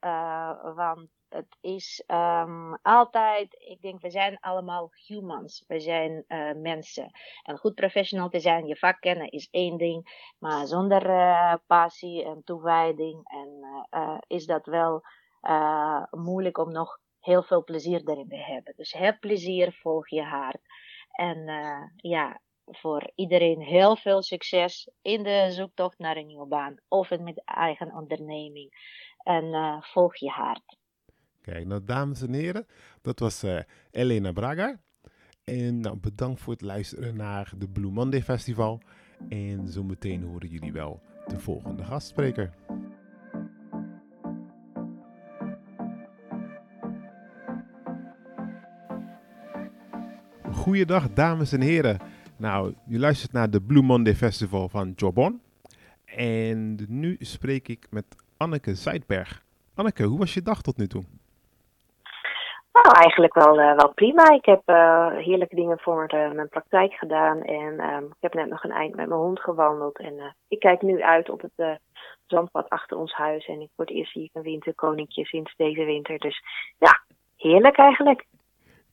want 0.76 1.10
het 1.30 1.58
is 1.62 2.04
um, 2.08 2.80
altijd, 2.82 3.56
ik 3.60 3.82
denk, 3.82 4.02
we 4.02 4.10
zijn 4.10 4.40
allemaal 4.40 4.92
humans. 5.08 5.64
We 5.68 5.80
zijn 5.80 6.24
uh, 6.28 6.52
mensen. 6.54 7.12
En 7.44 7.58
goed 7.58 7.76
professional 7.76 8.30
te 8.30 8.40
zijn, 8.40 8.66
je 8.66 8.76
vak 8.76 9.02
kennen 9.02 9.32
is 9.32 9.48
één 9.52 9.78
ding. 9.78 10.32
Maar 10.40 10.68
zonder 10.68 11.10
uh, 11.10 11.54
passie 11.68 12.24
en 12.26 12.42
toewijding 12.44 13.28
en, 13.28 13.84
uh, 13.92 14.18
is 14.28 14.46
dat 14.46 14.66
wel 14.66 15.02
moeilijk 16.10 16.58
om 16.58 16.72
nog 16.72 17.00
heel 17.20 17.44
veel 17.44 17.64
plezier 17.64 18.02
erin 18.06 18.28
te 18.28 18.38
hebben. 18.38 18.74
Dus 18.76 18.94
heb 18.94 19.20
plezier, 19.20 19.74
volg 19.74 20.10
je 20.10 20.24
hart. 20.24 20.62
En 21.12 21.46
ja, 21.96 22.42
voor 22.66 23.12
iedereen 23.16 23.62
heel 23.62 23.96
veel 23.96 24.22
succes 24.22 24.90
in 25.02 25.24
de 25.24 25.48
zoektocht 25.52 25.98
naar 25.98 26.18
een 26.18 26.26
nieuwe 26.26 26.48
baan 26.48 26.78
of 26.88 27.10
met 27.10 27.42
eigen 27.46 27.94
onderneming. 27.94 28.98
En 29.24 29.78
volg 29.84 30.16
je 30.16 30.30
hart. 30.30 30.78
Kijk, 31.50 31.66
nou 31.66 31.84
dames 31.84 32.22
en 32.22 32.34
heren, 32.34 32.66
dat 33.02 33.20
was 33.20 33.44
uh, 33.44 33.60
Elena 33.92 34.32
Braga. 34.32 34.80
En 35.44 35.80
nou, 35.80 35.98
bedankt 35.98 36.42
voor 36.42 36.54
het 36.54 36.62
luisteren 36.62 37.16
naar 37.16 37.52
de 37.58 37.70
Blue 37.70 37.92
Monday 37.92 38.22
Festival. 38.22 38.82
En 39.30 39.68
zometeen 39.68 40.24
horen 40.24 40.50
jullie 40.50 40.72
wel 40.72 41.02
de 41.28 41.40
volgende 41.40 41.84
gastspreker. 41.84 42.54
Goeiedag 50.52 51.14
dames 51.14 51.52
en 51.52 51.62
heren. 51.62 51.98
Nou, 52.38 52.74
je 52.88 53.00
luistert 53.00 53.32
naar 53.32 53.50
de 53.50 53.62
Blue 53.62 53.84
Monday 53.84 54.16
Festival 54.16 54.70
van 54.70 54.94
Jobon. 54.96 55.42
En 56.06 56.78
nu 56.88 57.16
spreek 57.20 57.68
ik 57.68 57.88
met 57.90 58.06
Anneke 58.38 58.76
Zijdberg. 58.76 59.46
Anneke, 59.74 60.04
hoe 60.04 60.20
was 60.20 60.34
je 60.34 60.42
dag 60.42 60.62
tot 60.62 60.78
nu 60.78 60.88
toe? 60.88 61.06
Nou, 62.84 62.96
eigenlijk 62.96 63.34
wel, 63.34 63.60
uh, 63.60 63.76
wel 63.76 63.94
prima. 63.94 64.32
Ik 64.32 64.46
heb 64.46 64.62
uh, 64.66 65.18
heerlijke 65.18 65.56
dingen 65.56 65.80
voor 65.80 66.08
de, 66.08 66.32
mijn 66.36 66.50
praktijk 66.50 66.94
gedaan. 66.94 67.42
En 67.42 67.94
um, 67.94 68.06
ik 68.06 68.18
heb 68.20 68.34
net 68.34 68.50
nog 68.50 68.64
een 68.64 68.72
eind 68.72 68.96
met 68.96 69.08
mijn 69.08 69.22
hond 69.22 69.40
gewandeld. 69.40 70.00
En 70.00 70.36
ik 70.48 70.60
kijk 70.60 70.82
nu 70.82 71.02
uit 71.02 71.30
op 71.30 71.42
het 71.42 71.80
zandpad 72.26 72.70
achter 72.70 72.98
ons 72.98 73.14
huis. 73.14 73.48
En 73.48 73.62
ik 73.62 73.70
word 73.76 73.90
eerst 73.90 74.16
ik 74.16 74.30
een 74.34 74.42
winterkoninkje 74.42 75.26
sinds 75.26 75.54
deze 75.56 75.84
winter. 75.84 76.18
Dus 76.18 76.44
ja, 76.78 77.02
heerlijk 77.38 77.78
eigenlijk. 77.78 78.26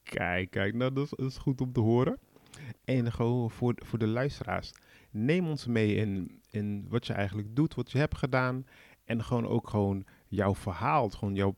Kijk, 0.03 0.49
kijk, 0.49 0.73
nou 0.73 0.93
dat 0.93 1.03
is, 1.03 1.09
dat 1.09 1.25
is 1.25 1.37
goed 1.37 1.61
om 1.61 1.73
te 1.73 1.79
horen. 1.79 2.19
En 2.85 3.11
gewoon 3.11 3.49
voor, 3.49 3.73
voor 3.75 3.99
de 3.99 4.07
luisteraars, 4.07 4.73
neem 5.11 5.47
ons 5.47 5.67
mee 5.67 5.95
in, 5.95 6.41
in 6.51 6.85
wat 6.89 7.07
je 7.07 7.13
eigenlijk 7.13 7.55
doet, 7.55 7.75
wat 7.75 7.91
je 7.91 7.97
hebt 7.97 8.17
gedaan. 8.17 8.65
En 9.05 9.23
gewoon 9.23 9.47
ook 9.47 9.69
gewoon 9.69 10.05
jouw 10.27 10.55
verhaal, 10.55 11.09
gewoon 11.09 11.35
jouw 11.35 11.55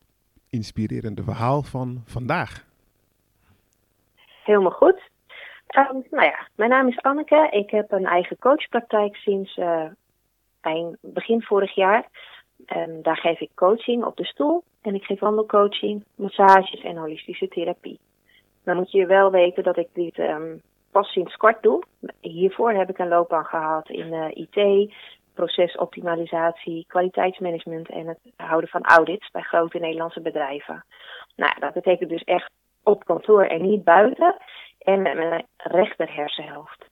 inspirerende 0.50 1.22
verhaal 1.22 1.62
van 1.62 2.02
vandaag. 2.04 2.64
Helemaal 4.44 4.70
goed. 4.70 5.00
Um, 5.76 6.04
nou 6.10 6.24
ja, 6.24 6.48
mijn 6.54 6.70
naam 6.70 6.88
is 6.88 7.00
Anneke. 7.00 7.48
Ik 7.50 7.70
heb 7.70 7.92
een 7.92 8.06
eigen 8.06 8.38
coachpraktijk 8.38 9.16
sinds 9.16 9.56
uh, 9.56 9.86
begin 11.00 11.42
vorig 11.42 11.74
jaar. 11.74 12.08
Um, 12.76 13.02
daar 13.02 13.16
geef 13.16 13.40
ik 13.40 13.50
coaching 13.54 14.04
op 14.04 14.16
de 14.16 14.24
stoel. 14.24 14.64
En 14.82 14.94
ik 14.94 15.02
geef 15.02 15.20
wandelcoaching, 15.20 16.04
massages 16.14 16.80
en 16.80 16.96
holistische 16.96 17.48
therapie. 17.48 17.98
Dan 18.64 18.76
moet 18.76 18.90
je 18.90 19.06
wel 19.06 19.30
weten 19.30 19.62
dat 19.62 19.76
ik 19.76 19.88
dit 19.92 20.18
um, 20.18 20.60
pas 20.90 21.12
sinds 21.12 21.36
kort 21.36 21.62
doe. 21.62 21.82
Hiervoor 22.20 22.72
heb 22.72 22.90
ik 22.90 22.98
een 22.98 23.08
loopbaan 23.08 23.44
gehad 23.44 23.88
in 23.88 24.12
uh, 24.12 24.28
IT, 24.30 24.92
procesoptimalisatie, 25.40 26.84
kwaliteitsmanagement 26.88 27.88
en 27.88 28.06
het 28.06 28.18
houden 28.36 28.70
van 28.70 28.84
audits 28.84 29.30
bij 29.30 29.42
grote 29.42 29.78
Nederlandse 29.78 30.20
bedrijven. 30.20 30.84
Nou, 31.36 31.52
dat 31.58 31.72
betekent 31.72 32.10
dus 32.10 32.22
echt 32.24 32.50
op 32.82 33.04
kantoor 33.04 33.44
en 33.44 33.62
niet 33.62 33.84
buiten. 33.84 34.36
En 34.78 35.02
met 35.02 35.14
mijn 35.14 35.46
rechter 35.56 36.14
hersenhelft. 36.14 36.88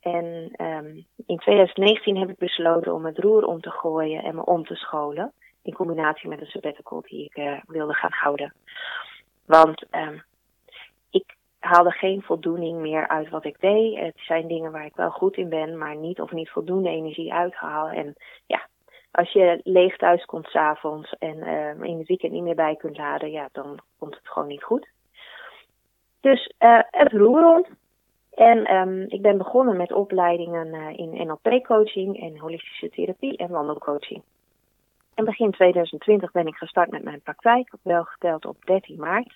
En 0.00 0.24
um, 0.60 1.06
in 1.26 1.38
2019 1.38 2.16
heb 2.16 2.28
ik 2.28 2.38
besloten 2.38 2.94
om 2.94 3.04
het 3.04 3.18
roer 3.18 3.44
om 3.44 3.60
te 3.60 3.70
gooien 3.70 4.22
en 4.22 4.34
me 4.34 4.44
om 4.44 4.64
te 4.64 4.74
scholen. 4.74 5.32
In 5.62 5.74
combinatie 5.74 6.28
met 6.28 6.40
een 6.40 6.46
sabbatical 6.46 7.02
die 7.08 7.24
ik 7.24 7.36
uh, 7.36 7.60
wilde 7.66 7.94
gaan 7.94 8.12
houden. 8.12 8.54
Want 9.46 9.82
ik 9.82 10.24
haalde 11.68 11.90
geen 11.90 12.22
voldoening 12.22 12.80
meer 12.80 13.08
uit 13.08 13.28
wat 13.28 13.44
ik 13.44 13.60
deed. 13.60 13.98
Het 13.98 14.14
zijn 14.16 14.48
dingen 14.48 14.72
waar 14.72 14.84
ik 14.84 14.96
wel 14.96 15.10
goed 15.10 15.36
in 15.36 15.48
ben, 15.48 15.78
maar 15.78 15.96
niet 15.96 16.20
of 16.20 16.32
niet 16.32 16.50
voldoende 16.50 16.88
energie 16.88 17.32
uithaal. 17.32 17.88
En 17.88 18.14
ja, 18.46 18.66
als 19.10 19.32
je 19.32 19.60
leeg 19.64 19.96
thuis 19.96 20.24
komt 20.24 20.46
s'avonds 20.46 21.14
en 21.18 21.36
uh, 21.36 21.88
in 21.88 21.98
het 21.98 22.06
weekend 22.08 22.32
niet 22.32 22.42
meer 22.42 22.54
bij 22.54 22.76
kunt 22.76 22.96
laden, 22.96 23.30
ja, 23.30 23.48
dan 23.52 23.78
komt 23.98 24.14
het 24.14 24.28
gewoon 24.28 24.48
niet 24.48 24.62
goed. 24.62 24.88
Dus 26.20 26.52
uh, 26.58 26.80
het 26.90 27.12
roer 27.12 27.40
rond. 27.40 27.68
En 28.34 28.74
um, 28.74 29.04
ik 29.08 29.22
ben 29.22 29.38
begonnen 29.38 29.76
met 29.76 29.92
opleidingen 29.92 30.66
uh, 30.66 30.98
in 30.98 31.26
NLP-coaching 31.26 32.20
en 32.20 32.38
holistische 32.38 32.90
therapie 32.90 33.36
en 33.36 33.48
wandelcoaching. 33.48 34.22
En 35.14 35.24
begin 35.24 35.50
2020 35.50 36.32
ben 36.32 36.46
ik 36.46 36.54
gestart 36.54 36.90
met 36.90 37.04
mijn 37.04 37.20
praktijk, 37.20 37.72
wel 37.82 38.04
geteld 38.04 38.46
op 38.46 38.56
13 38.64 38.98
maart. 38.98 39.32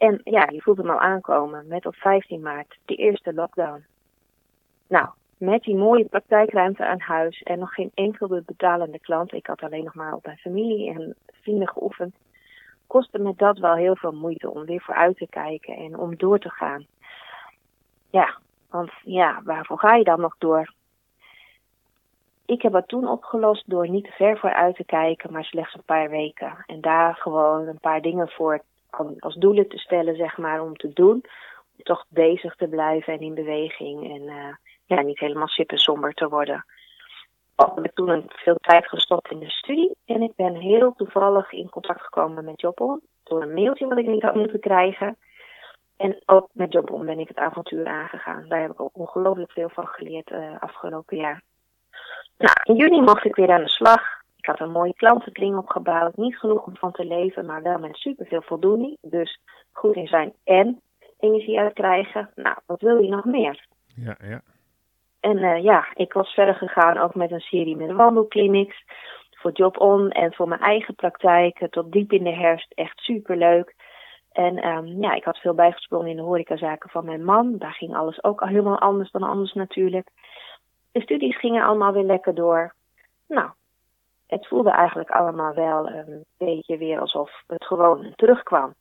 En 0.00 0.20
ja, 0.24 0.48
je 0.52 0.62
voelt 0.62 0.76
hem 0.76 0.90
al 0.90 0.98
aankomen 0.98 1.66
met 1.66 1.86
op 1.86 1.94
15 1.94 2.40
maart 2.42 2.78
de 2.84 2.94
eerste 2.94 3.34
lockdown. 3.34 3.84
Nou, 4.86 5.08
met 5.36 5.62
die 5.62 5.76
mooie 5.76 6.04
praktijkruimte 6.04 6.86
aan 6.86 7.00
huis 7.00 7.42
en 7.42 7.58
nog 7.58 7.74
geen 7.74 7.90
enkele 7.94 8.42
betalende 8.46 8.98
klant, 8.98 9.32
ik 9.32 9.46
had 9.46 9.62
alleen 9.62 9.84
nog 9.84 9.94
maar 9.94 10.14
op 10.14 10.24
mijn 10.24 10.36
familie 10.36 10.94
en 10.94 11.14
vrienden 11.42 11.68
geoefend, 11.68 12.14
kostte 12.86 13.18
me 13.18 13.32
dat 13.36 13.58
wel 13.58 13.74
heel 13.74 13.96
veel 13.96 14.12
moeite 14.12 14.50
om 14.50 14.64
weer 14.64 14.80
vooruit 14.80 15.16
te 15.16 15.26
kijken 15.30 15.76
en 15.76 15.98
om 15.98 16.16
door 16.16 16.38
te 16.38 16.50
gaan. 16.50 16.86
Ja, 18.10 18.38
want 18.70 18.90
ja, 19.04 19.40
waarvoor 19.44 19.78
ga 19.78 19.94
je 19.94 20.04
dan 20.04 20.20
nog 20.20 20.34
door? 20.38 20.72
Ik 22.46 22.62
heb 22.62 22.72
het 22.72 22.88
toen 22.88 23.08
opgelost 23.08 23.70
door 23.70 23.88
niet 23.88 24.04
te 24.04 24.10
ver 24.10 24.38
vooruit 24.38 24.76
te 24.76 24.84
kijken, 24.84 25.32
maar 25.32 25.44
slechts 25.44 25.74
een 25.74 25.82
paar 25.84 26.10
weken. 26.10 26.64
En 26.66 26.80
daar 26.80 27.14
gewoon 27.14 27.66
een 27.66 27.80
paar 27.80 28.00
dingen 28.00 28.28
voor 28.28 28.62
als 29.18 29.34
doelen 29.34 29.68
te 29.68 29.78
stellen, 29.78 30.16
zeg 30.16 30.38
maar, 30.38 30.62
om 30.62 30.76
te 30.76 30.92
doen. 30.92 31.24
Om 31.76 31.82
toch 31.82 32.04
bezig 32.08 32.54
te 32.54 32.68
blijven 32.68 33.12
en 33.12 33.20
in 33.20 33.34
beweging. 33.34 34.14
En 34.14 34.22
uh, 34.22 34.54
ja, 34.84 35.00
niet 35.00 35.18
helemaal 35.18 35.48
sip 35.48 35.70
en 35.70 35.78
somber 35.78 36.12
te 36.12 36.28
worden. 36.28 36.64
Ik 37.56 37.82
heb 37.82 37.94
toen 37.94 38.24
veel 38.28 38.56
tijd 38.60 38.88
gestopt 38.88 39.30
in 39.30 39.38
de 39.38 39.50
studie. 39.50 39.96
En 40.04 40.22
ik 40.22 40.32
ben 40.36 40.54
heel 40.54 40.92
toevallig 40.96 41.52
in 41.52 41.70
contact 41.70 42.02
gekomen 42.02 42.44
met 42.44 42.60
Jobon. 42.60 43.00
Door 43.24 43.42
een 43.42 43.54
mailtje 43.54 43.86
wat 43.86 43.98
ik 43.98 44.06
niet 44.06 44.22
had 44.22 44.34
moeten 44.34 44.60
krijgen. 44.60 45.16
En 45.96 46.22
ook 46.26 46.48
met 46.52 46.72
Jobon 46.72 47.06
ben 47.06 47.18
ik 47.18 47.28
het 47.28 47.36
avontuur 47.36 47.86
aangegaan. 47.86 48.48
Daar 48.48 48.60
heb 48.60 48.70
ik 48.70 48.80
ook 48.80 48.98
ongelooflijk 48.98 49.52
veel 49.52 49.68
van 49.68 49.86
geleerd 49.86 50.30
uh, 50.30 50.60
afgelopen 50.60 51.16
jaar. 51.16 51.42
Nou, 52.38 52.54
in 52.62 52.74
juni 52.74 53.00
mocht 53.00 53.24
ik 53.24 53.34
weer 53.34 53.50
aan 53.50 53.62
de 53.62 53.68
slag. 53.68 54.19
Ik 54.40 54.46
had 54.46 54.60
een 54.60 54.70
mooie 54.70 54.94
klantenkring 54.94 55.56
opgebouwd. 55.56 56.16
Niet 56.16 56.38
genoeg 56.38 56.66
om 56.66 56.76
van 56.76 56.92
te 56.92 57.04
leven, 57.04 57.46
maar 57.46 57.62
wel 57.62 57.78
met 57.78 57.96
superveel 57.96 58.42
voldoening. 58.42 58.96
Dus 59.00 59.40
goed 59.72 59.96
in 59.96 60.06
zijn 60.06 60.32
en 60.44 60.80
energie 61.18 61.58
uitkrijgen. 61.58 62.30
Nou, 62.34 62.56
wat 62.66 62.80
wil 62.80 62.98
je 62.98 63.08
nog 63.08 63.24
meer? 63.24 63.66
Ja, 63.94 64.16
ja. 64.22 64.40
En 65.20 65.36
uh, 65.36 65.62
ja, 65.62 65.88
ik 65.94 66.12
was 66.12 66.34
verder 66.34 66.54
gegaan 66.54 66.98
ook 66.98 67.14
met 67.14 67.30
een 67.30 67.40
serie 67.40 67.76
met 67.76 67.92
wandelclinics. 67.92 68.84
Voor 69.30 69.52
Job 69.52 69.80
On 69.80 70.10
en 70.10 70.32
voor 70.32 70.48
mijn 70.48 70.60
eigen 70.60 70.94
praktijk. 70.94 71.66
Tot 71.70 71.92
diep 71.92 72.12
in 72.12 72.24
de 72.24 72.34
herfst. 72.34 72.72
Echt 72.74 72.98
superleuk. 72.98 73.74
En 74.32 74.68
um, 74.68 74.86
ja, 74.86 75.12
ik 75.14 75.24
had 75.24 75.38
veel 75.38 75.54
bijgesprongen 75.54 76.10
in 76.10 76.16
de 76.16 76.22
horecazaken 76.22 76.90
van 76.90 77.04
mijn 77.04 77.24
man. 77.24 77.58
Daar 77.58 77.74
ging 77.74 77.96
alles 77.96 78.24
ook 78.24 78.40
al 78.40 78.48
helemaal 78.48 78.78
anders 78.78 79.10
dan 79.10 79.22
anders 79.22 79.52
natuurlijk. 79.52 80.08
De 80.92 81.00
studies 81.00 81.38
gingen 81.38 81.64
allemaal 81.64 81.92
weer 81.92 82.04
lekker 82.04 82.34
door. 82.34 82.74
Nou, 83.28 83.50
het 84.30 84.46
voelde 84.46 84.70
eigenlijk 84.70 85.10
allemaal 85.10 85.54
wel 85.54 85.88
een 85.88 86.24
beetje 86.38 86.76
weer 86.76 87.00
alsof 87.00 87.42
het 87.46 87.64
gewoon 87.64 88.12
terugkwam. 88.16 88.74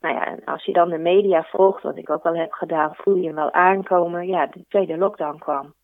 Nou 0.00 0.14
ja, 0.14 0.26
en 0.26 0.44
als 0.44 0.64
je 0.64 0.72
dan 0.72 0.88
de 0.88 0.98
media 0.98 1.42
volgt, 1.42 1.82
wat 1.82 1.96
ik 1.96 2.10
ook 2.10 2.24
al 2.24 2.36
heb 2.36 2.52
gedaan, 2.52 2.94
voel 2.94 3.14
je 3.14 3.26
hem 3.26 3.34
wel 3.34 3.52
aankomen. 3.52 4.26
Ja, 4.26 4.46
de 4.46 4.64
tweede 4.68 4.98
lockdown 4.98 5.38
kwam. 5.38 5.74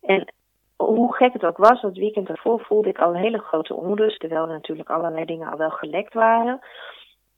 En 0.00 0.32
hoe 0.76 1.14
gek 1.14 1.32
het 1.32 1.44
ook 1.44 1.56
was, 1.56 1.80
dat 1.80 1.96
weekend 1.96 2.28
ervoor 2.28 2.60
voelde 2.60 2.88
ik 2.88 2.98
al 2.98 3.08
een 3.14 3.22
hele 3.22 3.38
grote 3.38 3.74
onrust, 3.74 4.20
terwijl 4.20 4.42
er 4.42 4.48
natuurlijk 4.48 4.90
allerlei 4.90 5.24
dingen 5.24 5.50
al 5.50 5.58
wel 5.58 5.70
gelekt 5.70 6.14
waren. 6.14 6.60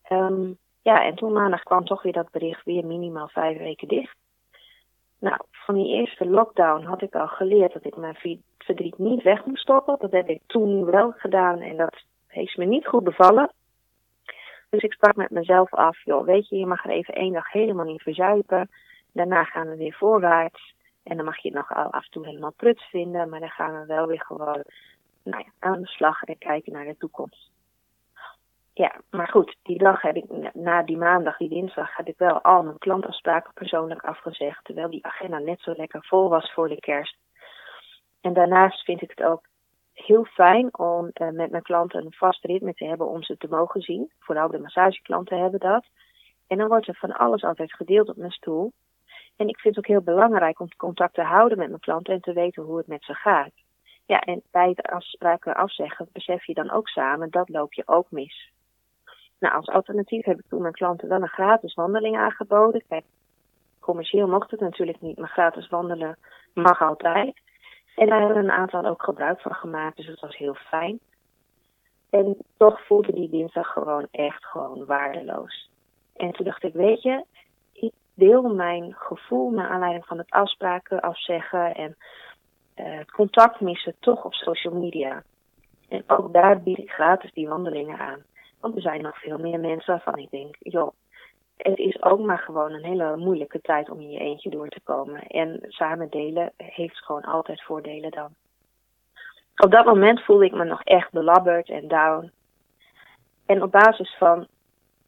Um, 0.08 0.58
ja, 0.82 1.04
en 1.04 1.14
toen 1.14 1.32
maandag 1.32 1.62
kwam 1.62 1.84
toch 1.84 2.02
weer 2.02 2.12
dat 2.12 2.30
bericht 2.30 2.64
weer 2.64 2.86
minimaal 2.86 3.28
vijf 3.28 3.58
weken 3.58 3.88
dicht. 3.88 4.16
Nou, 5.18 5.36
van 5.50 5.74
die 5.74 5.94
eerste 5.94 6.26
lockdown 6.26 6.84
had 6.84 7.02
ik 7.02 7.14
al 7.14 7.28
geleerd 7.28 7.72
dat 7.72 7.84
ik 7.84 7.96
mijn 7.96 8.40
verdriet 8.58 8.98
niet 8.98 9.22
weg 9.22 9.44
moest 9.44 9.62
stoppen. 9.62 9.96
Dat 9.98 10.12
heb 10.12 10.28
ik 10.28 10.40
toen 10.46 10.84
wel 10.84 11.12
gedaan 11.16 11.60
en 11.60 11.76
dat 11.76 11.96
heeft 12.26 12.56
me 12.56 12.64
niet 12.64 12.86
goed 12.86 13.04
bevallen. 13.04 13.50
Dus 14.70 14.82
ik 14.82 14.92
sprak 14.92 15.16
met 15.16 15.30
mezelf 15.30 15.74
af, 15.74 16.04
joh, 16.04 16.24
weet 16.24 16.48
je, 16.48 16.56
je 16.56 16.66
mag 16.66 16.84
er 16.84 16.90
even 16.90 17.14
één 17.14 17.32
dag 17.32 17.52
helemaal 17.52 17.84
niet 17.84 18.02
verzuipen. 18.02 18.70
Daarna 19.12 19.44
gaan 19.44 19.68
we 19.68 19.76
weer 19.76 19.94
voorwaarts. 19.94 20.74
En 21.02 21.16
dan 21.16 21.24
mag 21.24 21.38
je 21.38 21.48
het 21.48 21.56
nog 21.56 21.72
af 21.72 22.04
en 22.04 22.10
toe 22.10 22.26
helemaal 22.26 22.52
pruts 22.56 22.84
vinden, 22.84 23.28
maar 23.28 23.40
dan 23.40 23.48
gaan 23.48 23.80
we 23.80 23.86
wel 23.86 24.06
weer 24.06 24.20
gewoon 24.20 24.64
nou 25.22 25.44
aan 25.58 25.80
de 25.80 25.86
slag 25.86 26.22
en 26.22 26.38
kijken 26.38 26.72
naar 26.72 26.84
de 26.84 26.96
toekomst. 26.96 27.50
Ja, 28.74 29.00
maar 29.10 29.28
goed, 29.28 29.56
die 29.62 29.78
dag 29.78 30.02
heb 30.02 30.16
ik, 30.16 30.54
na 30.54 30.82
die 30.82 30.96
maandag, 30.96 31.36
die 31.36 31.48
dinsdag, 31.48 31.96
heb 31.96 32.08
ik 32.08 32.18
wel 32.18 32.40
al 32.40 32.62
mijn 32.62 32.78
klantafspraken 32.78 33.52
persoonlijk 33.52 34.02
afgezegd. 34.02 34.64
Terwijl 34.64 34.90
die 34.90 35.06
agenda 35.06 35.38
net 35.38 35.60
zo 35.60 35.72
lekker 35.76 36.04
vol 36.04 36.28
was 36.28 36.52
voor 36.52 36.68
de 36.68 36.80
kerst. 36.80 37.16
En 38.20 38.32
daarnaast 38.32 38.84
vind 38.84 39.02
ik 39.02 39.10
het 39.10 39.22
ook 39.22 39.42
heel 39.92 40.24
fijn 40.24 40.78
om 40.78 41.10
uh, 41.14 41.30
met 41.30 41.50
mijn 41.50 41.62
klanten 41.62 42.04
een 42.04 42.12
vast 42.12 42.44
ritme 42.44 42.74
te 42.74 42.84
hebben 42.84 43.08
om 43.08 43.22
ze 43.22 43.36
te 43.36 43.48
mogen 43.50 43.80
zien. 43.80 44.10
Vooral 44.18 44.48
de 44.48 44.58
massageklanten 44.58 45.40
hebben 45.40 45.60
dat. 45.60 45.86
En 46.46 46.58
dan 46.58 46.68
wordt 46.68 46.88
er 46.88 46.94
van 46.94 47.12
alles 47.12 47.44
altijd 47.44 47.74
gedeeld 47.74 48.08
op 48.08 48.16
mijn 48.16 48.30
stoel. 48.30 48.72
En 49.36 49.48
ik 49.48 49.60
vind 49.60 49.76
het 49.76 49.84
ook 49.84 49.90
heel 49.90 50.14
belangrijk 50.14 50.60
om 50.60 50.68
contact 50.76 51.14
te 51.14 51.22
houden 51.22 51.58
met 51.58 51.68
mijn 51.68 51.80
klanten 51.80 52.14
en 52.14 52.20
te 52.20 52.32
weten 52.32 52.62
hoe 52.62 52.76
het 52.76 52.86
met 52.86 53.04
ze 53.04 53.14
gaat. 53.14 53.52
Ja, 54.06 54.20
en 54.20 54.42
bij 54.50 54.68
het 54.68 54.82
afspraken 54.86 55.54
afzeggen 55.54 56.08
besef 56.12 56.44
je 56.44 56.54
dan 56.54 56.70
ook 56.70 56.88
samen, 56.88 57.30
dat 57.30 57.48
loop 57.48 57.72
je 57.72 57.82
ook 57.86 58.10
mis. 58.10 58.52
Nou, 59.44 59.56
als 59.56 59.68
alternatief 59.68 60.24
heb 60.24 60.38
ik 60.38 60.44
toen 60.48 60.60
mijn 60.60 60.72
klanten 60.72 61.08
wel 61.08 61.22
een 61.22 61.28
gratis 61.28 61.74
wandeling 61.74 62.16
aangeboden. 62.16 62.82
Kijk, 62.88 63.04
commercieel 63.80 64.28
mocht 64.28 64.50
het 64.50 64.60
natuurlijk 64.60 65.00
niet, 65.00 65.18
maar 65.18 65.28
gratis 65.28 65.68
wandelen 65.68 66.16
mag 66.54 66.82
altijd. 66.82 67.40
En 67.96 68.08
daar 68.08 68.20
hebben 68.20 68.36
een 68.36 68.50
aantal 68.50 68.84
ook 68.84 69.02
gebruik 69.02 69.40
van 69.40 69.54
gemaakt, 69.54 69.96
dus 69.96 70.06
dat 70.06 70.20
was 70.20 70.36
heel 70.36 70.54
fijn. 70.54 70.98
En 72.10 72.36
toch 72.56 72.86
voelde 72.86 73.12
die 73.12 73.30
dinsdag 73.30 73.72
gewoon 73.72 74.06
echt 74.10 74.44
gewoon 74.44 74.84
waardeloos. 74.84 75.70
En 76.16 76.32
toen 76.32 76.44
dacht 76.44 76.62
ik, 76.62 76.72
weet 76.72 77.02
je, 77.02 77.24
ik 77.72 77.92
deel 78.14 78.54
mijn 78.54 78.94
gevoel 78.94 79.50
naar 79.50 79.68
aanleiding 79.68 80.06
van 80.06 80.18
het 80.18 80.30
afspraken 80.30 81.00
afzeggen 81.00 81.74
en 81.74 81.96
het 82.74 83.10
contact 83.10 83.60
missen 83.60 83.94
toch 84.00 84.24
op 84.24 84.34
social 84.34 84.74
media. 84.74 85.22
En 85.88 86.04
ook 86.06 86.32
daar 86.32 86.62
bied 86.62 86.78
ik 86.78 86.90
gratis 86.90 87.32
die 87.32 87.48
wandelingen 87.48 87.98
aan. 87.98 88.22
Want 88.64 88.76
er 88.76 88.82
zijn 88.82 89.02
nog 89.02 89.18
veel 89.18 89.38
meer 89.38 89.60
mensen 89.60 89.94
waarvan 89.94 90.18
ik 90.18 90.30
denk, 90.30 90.56
joh, 90.58 90.92
het 91.56 91.78
is 91.78 92.02
ook 92.02 92.20
maar 92.20 92.38
gewoon 92.38 92.72
een 92.72 92.84
hele 92.84 93.16
moeilijke 93.16 93.60
tijd 93.60 93.90
om 93.90 94.00
in 94.00 94.10
je 94.10 94.18
eentje 94.18 94.50
door 94.50 94.68
te 94.68 94.80
komen. 94.80 95.26
En 95.26 95.60
samen 95.68 96.10
delen 96.10 96.52
heeft 96.56 96.96
gewoon 96.96 97.22
altijd 97.22 97.62
voordelen 97.62 98.10
dan. 98.10 98.34
Op 99.56 99.70
dat 99.70 99.84
moment 99.84 100.24
voelde 100.24 100.44
ik 100.44 100.52
me 100.52 100.64
nog 100.64 100.82
echt 100.82 101.12
belabberd 101.12 101.68
en 101.68 101.88
down. 101.88 102.32
En 103.46 103.62
op 103.62 103.70
basis 103.70 104.16
van 104.18 104.46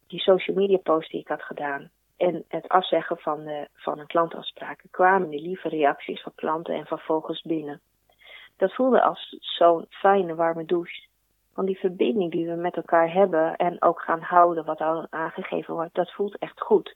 die 0.07 0.19
social 0.19 0.55
media 0.55 0.77
post 0.77 1.11
die 1.11 1.19
ik 1.19 1.27
had 1.27 1.43
gedaan 1.43 1.89
en 2.17 2.43
het 2.47 2.67
afzeggen 2.67 3.17
van, 3.17 3.43
de, 3.43 3.67
van 3.73 3.99
een 3.99 4.07
klantafspraken 4.07 4.89
kwamen 4.89 5.29
de 5.29 5.41
lieve 5.41 5.69
reacties 5.69 6.21
van 6.21 6.31
klanten 6.35 6.75
en 6.75 6.85
van 6.85 6.99
vogels 6.99 7.41
binnen. 7.41 7.81
Dat 8.57 8.73
voelde 8.73 9.01
als 9.01 9.35
zo'n 9.39 9.85
fijne 9.89 10.35
warme 10.35 10.65
douche 10.65 11.07
van 11.57 11.65
die 11.65 11.79
verbinding 11.79 12.31
die 12.31 12.47
we 12.47 12.55
met 12.55 12.75
elkaar 12.75 13.13
hebben 13.13 13.55
en 13.55 13.81
ook 13.81 14.01
gaan 14.01 14.21
houden, 14.21 14.65
wat 14.65 14.81
al 14.81 15.07
aangegeven 15.09 15.73
wordt, 15.73 15.93
dat 15.93 16.11
voelt 16.11 16.37
echt 16.37 16.61
goed. 16.61 16.95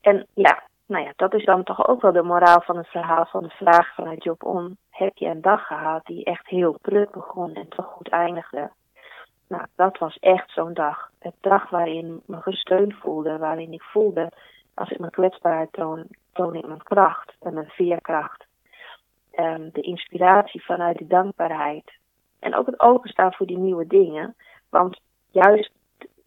En 0.00 0.26
ja, 0.34 0.62
nou 0.86 1.04
ja, 1.04 1.12
dat 1.16 1.34
is 1.34 1.44
dan 1.44 1.64
toch 1.64 1.88
ook 1.88 2.00
wel 2.00 2.12
de 2.12 2.22
moraal 2.22 2.60
van 2.60 2.76
het 2.76 2.88
verhaal 2.88 3.24
van 3.24 3.42
de 3.42 3.48
vraag 3.48 3.94
vanuit 3.94 4.24
Job 4.24 4.44
On. 4.44 4.76
Heb 4.90 5.16
je 5.16 5.26
een 5.26 5.40
dag 5.40 5.66
gehad 5.66 6.04
die 6.04 6.24
echt 6.24 6.46
heel 6.46 6.78
prut 6.82 7.10
begon 7.10 7.54
en 7.54 7.68
toch 7.68 7.86
goed 7.86 8.08
eindigde? 8.08 8.70
Nou, 9.48 9.66
dat 9.76 9.98
was 9.98 10.18
echt 10.18 10.50
zo'n 10.50 10.74
dag. 10.74 11.10
Een 11.20 11.34
dag 11.40 11.70
waarin 11.70 12.16
ik 12.16 12.22
me 12.26 12.40
gesteund 12.40 12.94
voelde, 12.94 13.38
waarin 13.38 13.72
ik 13.72 13.82
voelde, 13.82 14.32
als 14.74 14.90
ik 14.90 14.98
mijn 14.98 15.10
kwetsbaarheid 15.10 15.72
toon, 15.72 16.06
toon 16.32 16.54
ik 16.54 16.66
mijn 16.66 16.82
kracht 16.82 17.34
en 17.40 17.54
mijn 17.54 17.68
veerkracht. 17.68 18.46
Um, 19.38 19.70
de 19.72 19.80
inspiratie 19.80 20.64
vanuit 20.64 20.98
de 20.98 21.06
dankbaarheid. 21.06 21.97
En 22.38 22.54
ook 22.54 22.66
het 22.66 22.80
openstaan 22.80 23.32
voor 23.32 23.46
die 23.46 23.58
nieuwe 23.58 23.86
dingen. 23.86 24.36
Want 24.68 25.00
juist 25.30 25.72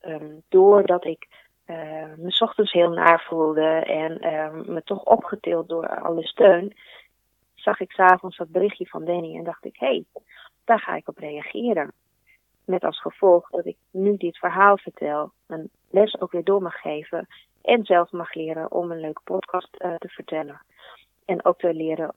um, 0.01 0.43
doordat 0.49 1.05
ik 1.05 1.27
uh, 1.67 1.77
me 2.17 2.37
ochtends 2.39 2.71
heel 2.71 2.89
naar 2.89 3.25
voelde 3.27 3.69
en 3.85 4.33
um, 4.33 4.73
me 4.73 4.83
toch 4.83 5.03
opgetild 5.03 5.69
door 5.69 5.99
alle 5.99 6.23
steun, 6.23 6.75
zag 7.53 7.79
ik 7.79 7.91
s'avonds 7.91 8.37
dat 8.37 8.51
berichtje 8.51 8.87
van 8.87 9.05
Danny 9.05 9.35
en 9.35 9.43
dacht 9.43 9.65
ik, 9.65 9.75
hé, 9.77 9.87
hey, 9.87 10.05
daar 10.63 10.79
ga 10.79 10.95
ik 10.95 11.07
op 11.07 11.17
reageren. 11.17 11.91
Met 12.65 12.83
als 12.83 13.01
gevolg 13.01 13.49
dat 13.49 13.65
ik 13.65 13.77
nu 13.91 14.17
dit 14.17 14.37
verhaal 14.37 14.77
vertel, 14.77 15.31
een 15.47 15.69
les 15.89 16.21
ook 16.21 16.31
weer 16.31 16.43
door 16.43 16.61
mag 16.61 16.81
geven 16.81 17.27
en 17.61 17.85
zelf 17.85 18.11
mag 18.11 18.33
leren 18.33 18.71
om 18.71 18.91
een 18.91 18.99
leuke 18.99 19.21
podcast 19.23 19.69
uh, 19.77 19.95
te 19.95 20.07
vertellen. 20.07 20.61
En 21.25 21.45
ook 21.45 21.59
te 21.59 21.73
leren 21.73 22.13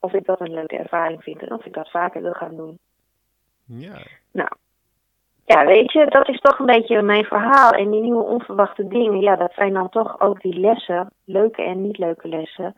of 0.00 0.12
ik 0.12 0.24
dat 0.24 0.40
een 0.40 0.54
leuke 0.54 0.76
ervaring 0.76 1.22
vind 1.22 1.42
en 1.42 1.52
of 1.52 1.64
ik 1.64 1.72
dat 1.72 1.90
vaker 1.90 2.22
wil 2.22 2.32
gaan 2.32 2.56
doen. 2.56 2.78
Ja. 3.66 4.02
Nou, 4.32 4.48
ja, 5.46 5.66
weet 5.66 5.92
je, 5.92 6.06
dat 6.06 6.28
is 6.28 6.40
toch 6.40 6.58
een 6.58 6.66
beetje 6.66 7.02
mijn 7.02 7.24
verhaal. 7.24 7.70
En 7.70 7.90
die 7.90 8.00
nieuwe 8.00 8.22
onverwachte 8.22 8.88
dingen, 8.88 9.20
ja, 9.20 9.36
dat 9.36 9.52
zijn 9.54 9.72
dan 9.72 9.88
toch 9.88 10.20
ook 10.20 10.40
die 10.40 10.58
lessen, 10.58 11.10
leuke 11.24 11.62
en 11.62 11.82
niet 11.82 11.98
leuke 11.98 12.28
lessen, 12.28 12.74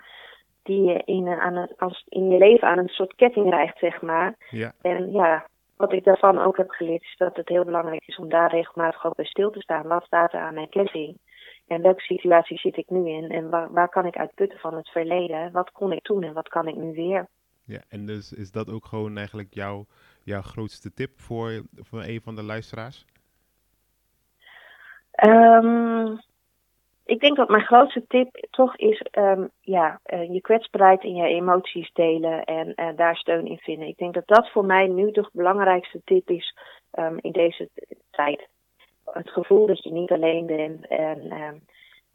die 0.63 0.83
je 0.83 1.03
in, 1.05 1.29
aan 1.29 1.57
een, 1.57 1.71
als, 1.77 2.05
in 2.09 2.31
je 2.31 2.39
leven 2.39 2.69
aan 2.69 2.79
een 2.79 2.89
soort 2.89 3.15
ketting 3.15 3.51
rijgt, 3.51 3.79
zeg 3.79 4.03
maar. 4.03 4.35
Ja. 4.51 4.73
En 4.83 5.13
ja, 5.13 5.47
wat 5.77 5.93
ik 5.93 6.05
daarvan 6.05 6.39
ook 6.39 6.57
heb 6.57 6.71
geleerd, 6.71 7.03
is 7.03 7.15
dat 7.19 7.37
het 7.37 7.49
heel 7.49 7.65
belangrijk 7.65 8.03
is 8.07 8.17
om 8.17 8.29
daar 8.29 8.51
regelmatig 8.51 9.07
ook 9.07 9.17
bij 9.17 9.25
stil 9.25 9.51
te 9.51 9.61
staan. 9.61 9.87
Wat 9.87 10.05
staat 10.05 10.33
er 10.33 10.41
aan 10.41 10.55
mijn 10.55 10.69
ketting? 10.69 11.19
En 11.67 11.83
welke 11.83 12.01
situatie 12.01 12.59
zit 12.59 12.77
ik 12.77 12.91
nu 12.91 13.09
in? 13.09 13.31
En 13.31 13.51
waar, 13.51 13.73
waar 13.73 13.89
kan 13.89 14.07
ik 14.07 14.17
uitputten 14.17 14.59
van 14.59 14.75
het 14.75 14.89
verleden? 14.89 15.53
Wat 15.53 15.73
kon 15.73 15.93
ik 15.93 16.03
toen 16.03 16.23
en 16.23 16.33
wat 16.33 16.49
kan 16.49 16.69
ik 16.69 16.77
nu 16.77 16.93
weer? 16.93 17.27
Ja, 17.65 17.81
en 17.89 18.07
dus 18.07 18.33
is 18.33 18.51
dat 18.51 18.71
ook 18.71 18.85
gewoon 18.85 19.17
eigenlijk 19.17 19.55
jouw 19.55 19.87
jouw 20.27 20.43
grootste 20.43 20.93
tip 20.93 21.21
voor, 21.21 21.63
voor 21.75 22.03
een 22.03 22.21
van 22.21 22.35
de 22.35 22.43
luisteraars? 22.43 23.05
Um, 25.25 26.21
ik 27.05 27.21
denk 27.21 27.37
dat 27.37 27.49
mijn 27.49 27.65
grootste 27.65 28.05
tip 28.09 28.47
toch 28.51 28.77
is 28.77 29.07
um, 29.13 29.51
ja, 29.61 30.01
uh, 30.07 30.33
je 30.33 30.41
kwetsbaarheid 30.41 31.03
en 31.03 31.15
je 31.15 31.27
emoties 31.27 31.93
delen 31.93 32.45
en 32.45 32.73
uh, 32.77 32.97
daar 32.97 33.17
steun 33.17 33.47
in 33.47 33.59
vinden. 33.59 33.89
Ik 33.89 33.99
denk 33.99 34.15
dat 34.15 34.27
dat 34.27 34.51
voor 34.51 34.65
mij 34.65 34.87
nu 34.87 35.11
de 35.11 35.29
belangrijkste 35.33 36.01
tip 36.05 36.31
is 36.31 36.57
um, 36.99 37.19
in 37.21 37.33
deze 37.33 37.69
tijd. 38.11 38.49
Het 39.05 39.31
gevoel 39.31 39.67
dat 39.67 39.83
je 39.83 39.93
niet 39.93 40.11
alleen 40.11 40.47
bent 40.47 40.87
en 40.87 41.63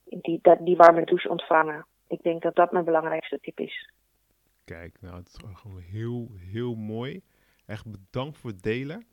die, 0.03 0.39
dat, 0.41 0.57
die 0.65 0.75
warme 0.75 1.05
douche 1.05 1.29
ontvangen. 1.29 1.85
Ik 2.07 2.21
denk 2.21 2.41
dat 2.41 2.55
dat 2.55 2.71
mijn 2.71 2.85
belangrijkste 2.85 3.39
tip 3.41 3.59
is. 3.59 3.91
Kijk, 4.65 4.97
nou, 5.01 5.15
het 5.15 5.27
is 5.27 5.37
gewoon 5.53 5.81
heel, 5.81 6.27
heel 6.51 6.75
mooi 6.75 7.21
echt 7.65 7.85
bedankt 7.85 8.37
voor 8.37 8.49
het 8.49 8.63
delen. 8.63 9.05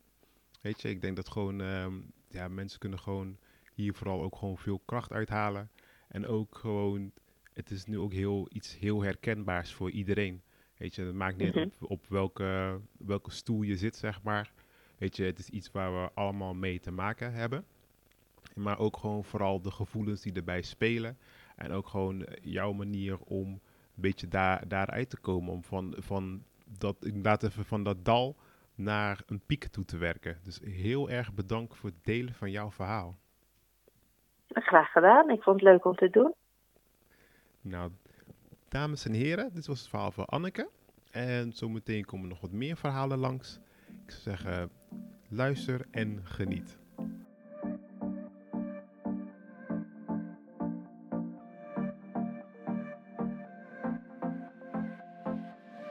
Weet 0.61 0.81
je, 0.81 0.89
ik 0.89 1.01
denk 1.01 1.15
dat 1.15 1.29
gewoon, 1.29 1.61
uh, 1.61 1.87
ja, 2.29 2.47
mensen 2.47 2.79
kunnen 2.79 2.99
gewoon 2.99 3.37
hier 3.73 3.93
vooral 3.93 4.21
ook 4.21 4.35
gewoon 4.35 4.57
veel 4.57 4.79
kracht 4.85 5.11
uithalen. 5.11 5.71
En 6.07 6.27
ook 6.27 6.57
gewoon, 6.57 7.11
het 7.53 7.71
is 7.71 7.85
nu 7.85 7.99
ook 7.99 8.13
heel, 8.13 8.47
iets 8.51 8.77
heel 8.77 9.01
herkenbaars 9.01 9.73
voor 9.73 9.91
iedereen. 9.91 10.41
Weet 10.77 10.95
je, 10.95 11.03
het 11.03 11.15
maakt 11.15 11.37
niet 11.37 11.55
mm 11.55 11.61
op, 11.61 11.91
op 11.91 12.05
welke, 12.07 12.79
welke 12.97 13.31
stoel 13.31 13.61
je 13.61 13.77
zit, 13.77 13.95
zeg 13.95 14.21
maar. 14.23 14.51
Weet 14.97 15.15
je, 15.15 15.23
het 15.23 15.39
is 15.39 15.49
iets 15.49 15.71
waar 15.71 15.93
we 15.93 16.11
allemaal 16.13 16.53
mee 16.53 16.79
te 16.79 16.91
maken 16.91 17.33
hebben. 17.33 17.65
Maar 18.55 18.79
ook 18.79 18.97
gewoon 18.97 19.23
vooral 19.23 19.61
de 19.61 19.71
gevoelens 19.71 20.21
die 20.21 20.33
erbij 20.33 20.61
spelen. 20.61 21.17
En 21.55 21.71
ook 21.71 21.87
gewoon 21.87 22.27
jouw 22.41 22.71
manier 22.71 23.17
om 23.17 23.47
een 23.49 23.61
beetje 23.95 24.27
daar, 24.27 24.67
daaruit 24.67 25.09
te 25.09 25.17
komen. 25.17 25.53
Om 25.53 25.63
van, 25.63 25.95
van 25.97 26.43
dat, 26.77 27.05
inderdaad 27.05 27.43
even 27.43 27.65
van 27.65 27.83
dat 27.83 28.05
dal 28.05 28.35
naar 28.75 29.21
een 29.25 29.41
piek 29.45 29.67
toe 29.67 29.85
te 29.85 29.97
werken. 29.97 30.37
Dus 30.43 30.59
heel 30.63 31.09
erg 31.09 31.33
bedankt 31.33 31.77
voor 31.77 31.89
het 31.89 32.03
delen 32.03 32.33
van 32.33 32.51
jouw 32.51 32.71
verhaal. 32.71 33.17
Graag 34.47 34.91
gedaan. 34.91 35.29
Ik 35.29 35.41
vond 35.41 35.59
het 35.59 35.69
leuk 35.69 35.85
om 35.85 35.95
te 35.95 36.09
doen. 36.09 36.33
Nou, 37.61 37.91
dames 38.67 39.05
en 39.05 39.13
heren, 39.13 39.53
dit 39.53 39.67
was 39.67 39.79
het 39.79 39.89
verhaal 39.89 40.11
van 40.11 40.25
Anneke. 40.25 40.69
En 41.11 41.53
zometeen 41.53 42.05
komen 42.05 42.29
nog 42.29 42.41
wat 42.41 42.51
meer 42.51 42.77
verhalen 42.77 43.17
langs. 43.17 43.59
Ik 44.05 44.11
zou 44.11 44.21
zeggen, 44.21 44.71
luister 45.29 45.85
en 45.91 46.19
geniet. 46.23 46.77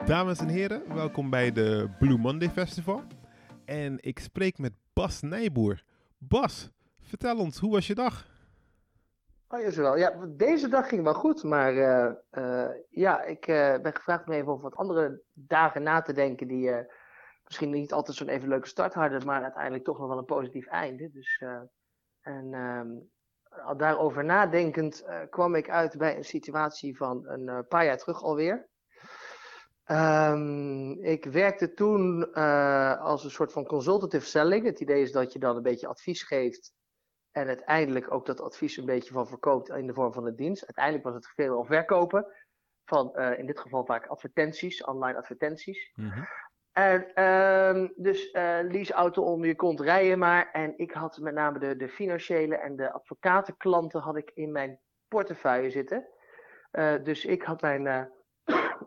Dames 0.09 0.39
en 0.39 0.47
heren, 0.47 0.93
welkom 0.95 1.29
bij 1.29 1.51
de 1.51 1.89
Blue 1.99 2.17
Monday 2.17 2.49
Festival. 2.49 3.01
En 3.65 3.97
ik 4.01 4.19
spreek 4.19 4.57
met 4.57 4.73
Bas 4.93 5.21
Nijboer. 5.21 5.83
Bas, 6.17 6.71
vertel 7.01 7.37
ons, 7.37 7.59
hoe 7.59 7.71
was 7.71 7.87
je 7.87 7.95
dag? 7.95 8.27
Oh, 9.47 9.67
wel. 9.67 9.97
Ja, 9.97 10.25
deze 10.27 10.67
dag 10.67 10.89
ging 10.89 11.03
wel 11.03 11.13
goed, 11.13 11.43
maar 11.43 11.73
uh, 11.73 12.11
uh, 12.31 12.69
ja, 12.89 13.23
ik 13.23 13.47
uh, 13.47 13.77
ben 13.77 13.95
gevraagd 13.95 14.27
om 14.27 14.33
even 14.33 14.47
over 14.47 14.63
wat 14.63 14.75
andere 14.75 15.21
dagen 15.33 15.83
na 15.83 16.01
te 16.01 16.13
denken 16.13 16.47
die 16.47 16.71
misschien 17.43 17.69
niet 17.69 17.93
altijd 17.93 18.17
zo'n 18.17 18.29
even 18.29 18.47
leuke 18.47 18.67
start 18.67 18.93
hadden, 18.93 19.25
maar 19.25 19.43
uiteindelijk 19.43 19.83
toch 19.83 19.99
nog 19.99 20.07
wel 20.07 20.17
een 20.17 20.25
positief 20.25 20.67
einde. 20.67 21.09
Dus, 21.11 21.43
en 22.21 22.53
al 23.49 23.77
daarover 23.77 24.25
nadenkend 24.25 25.05
kwam 25.29 25.55
ik 25.55 25.69
uit 25.69 25.97
bij 25.97 26.17
een 26.17 26.25
situatie 26.25 26.97
van 26.97 27.27
een 27.27 27.67
paar 27.67 27.85
jaar 27.85 27.97
terug 27.97 28.23
alweer. 28.23 28.67
Ehm, 29.89 30.91
ik 30.91 31.25
werkte 31.25 31.73
toen 31.73 32.33
eh, 32.33 33.01
als 33.01 33.23
een 33.23 33.31
soort 33.31 33.51
van 33.51 33.65
consultative 33.65 34.25
selling. 34.25 34.65
Het 34.65 34.79
idee 34.79 35.01
is 35.01 35.11
dat 35.11 35.33
je 35.33 35.39
dan 35.39 35.55
een 35.55 35.63
beetje 35.63 35.87
advies 35.87 36.23
geeft 36.23 36.73
en 37.31 37.47
uiteindelijk 37.47 38.11
ook 38.13 38.25
dat 38.25 38.41
advies 38.41 38.77
een 38.77 38.85
beetje 38.85 39.13
van 39.13 39.27
verkoopt 39.27 39.69
in 39.69 39.87
de 39.87 39.93
vorm 39.93 40.13
van 40.13 40.25
een 40.25 40.35
dienst. 40.35 40.65
Uiteindelijk 40.65 41.05
was 41.05 41.13
het 41.15 41.27
veel 41.35 41.65
verkopen 41.65 42.25
van 42.85 43.15
in 43.15 43.45
dit 43.45 43.59
geval 43.59 43.85
vaak 43.85 44.07
advertenties, 44.07 44.83
online 44.83 45.17
advertenties. 45.17 45.91
Mhm. 45.95 46.23
En 46.71 47.13
ehm, 47.13 47.87
dus 47.95 48.33
uh, 48.33 48.59
leaseauto 48.61 49.23
onder 49.23 49.47
je 49.47 49.55
kont 49.55 49.79
rijden 49.79 50.19
maar. 50.19 50.51
En 50.51 50.73
ik 50.77 50.91
had 50.91 51.17
met 51.17 51.33
name 51.33 51.59
de, 51.59 51.75
de 51.75 51.89
financiële 51.89 52.55
en 52.55 52.75
de 52.75 52.91
advocatenklanten 52.91 54.01
had 54.01 54.17
ik 54.17 54.31
in 54.33 54.51
mijn 54.51 54.79
portefeuille 55.07 55.69
zitten. 55.69 56.07
Uh, 56.71 57.03
dus 57.03 57.25
ik 57.25 57.43
had 57.43 57.61
mijn 57.61 58.11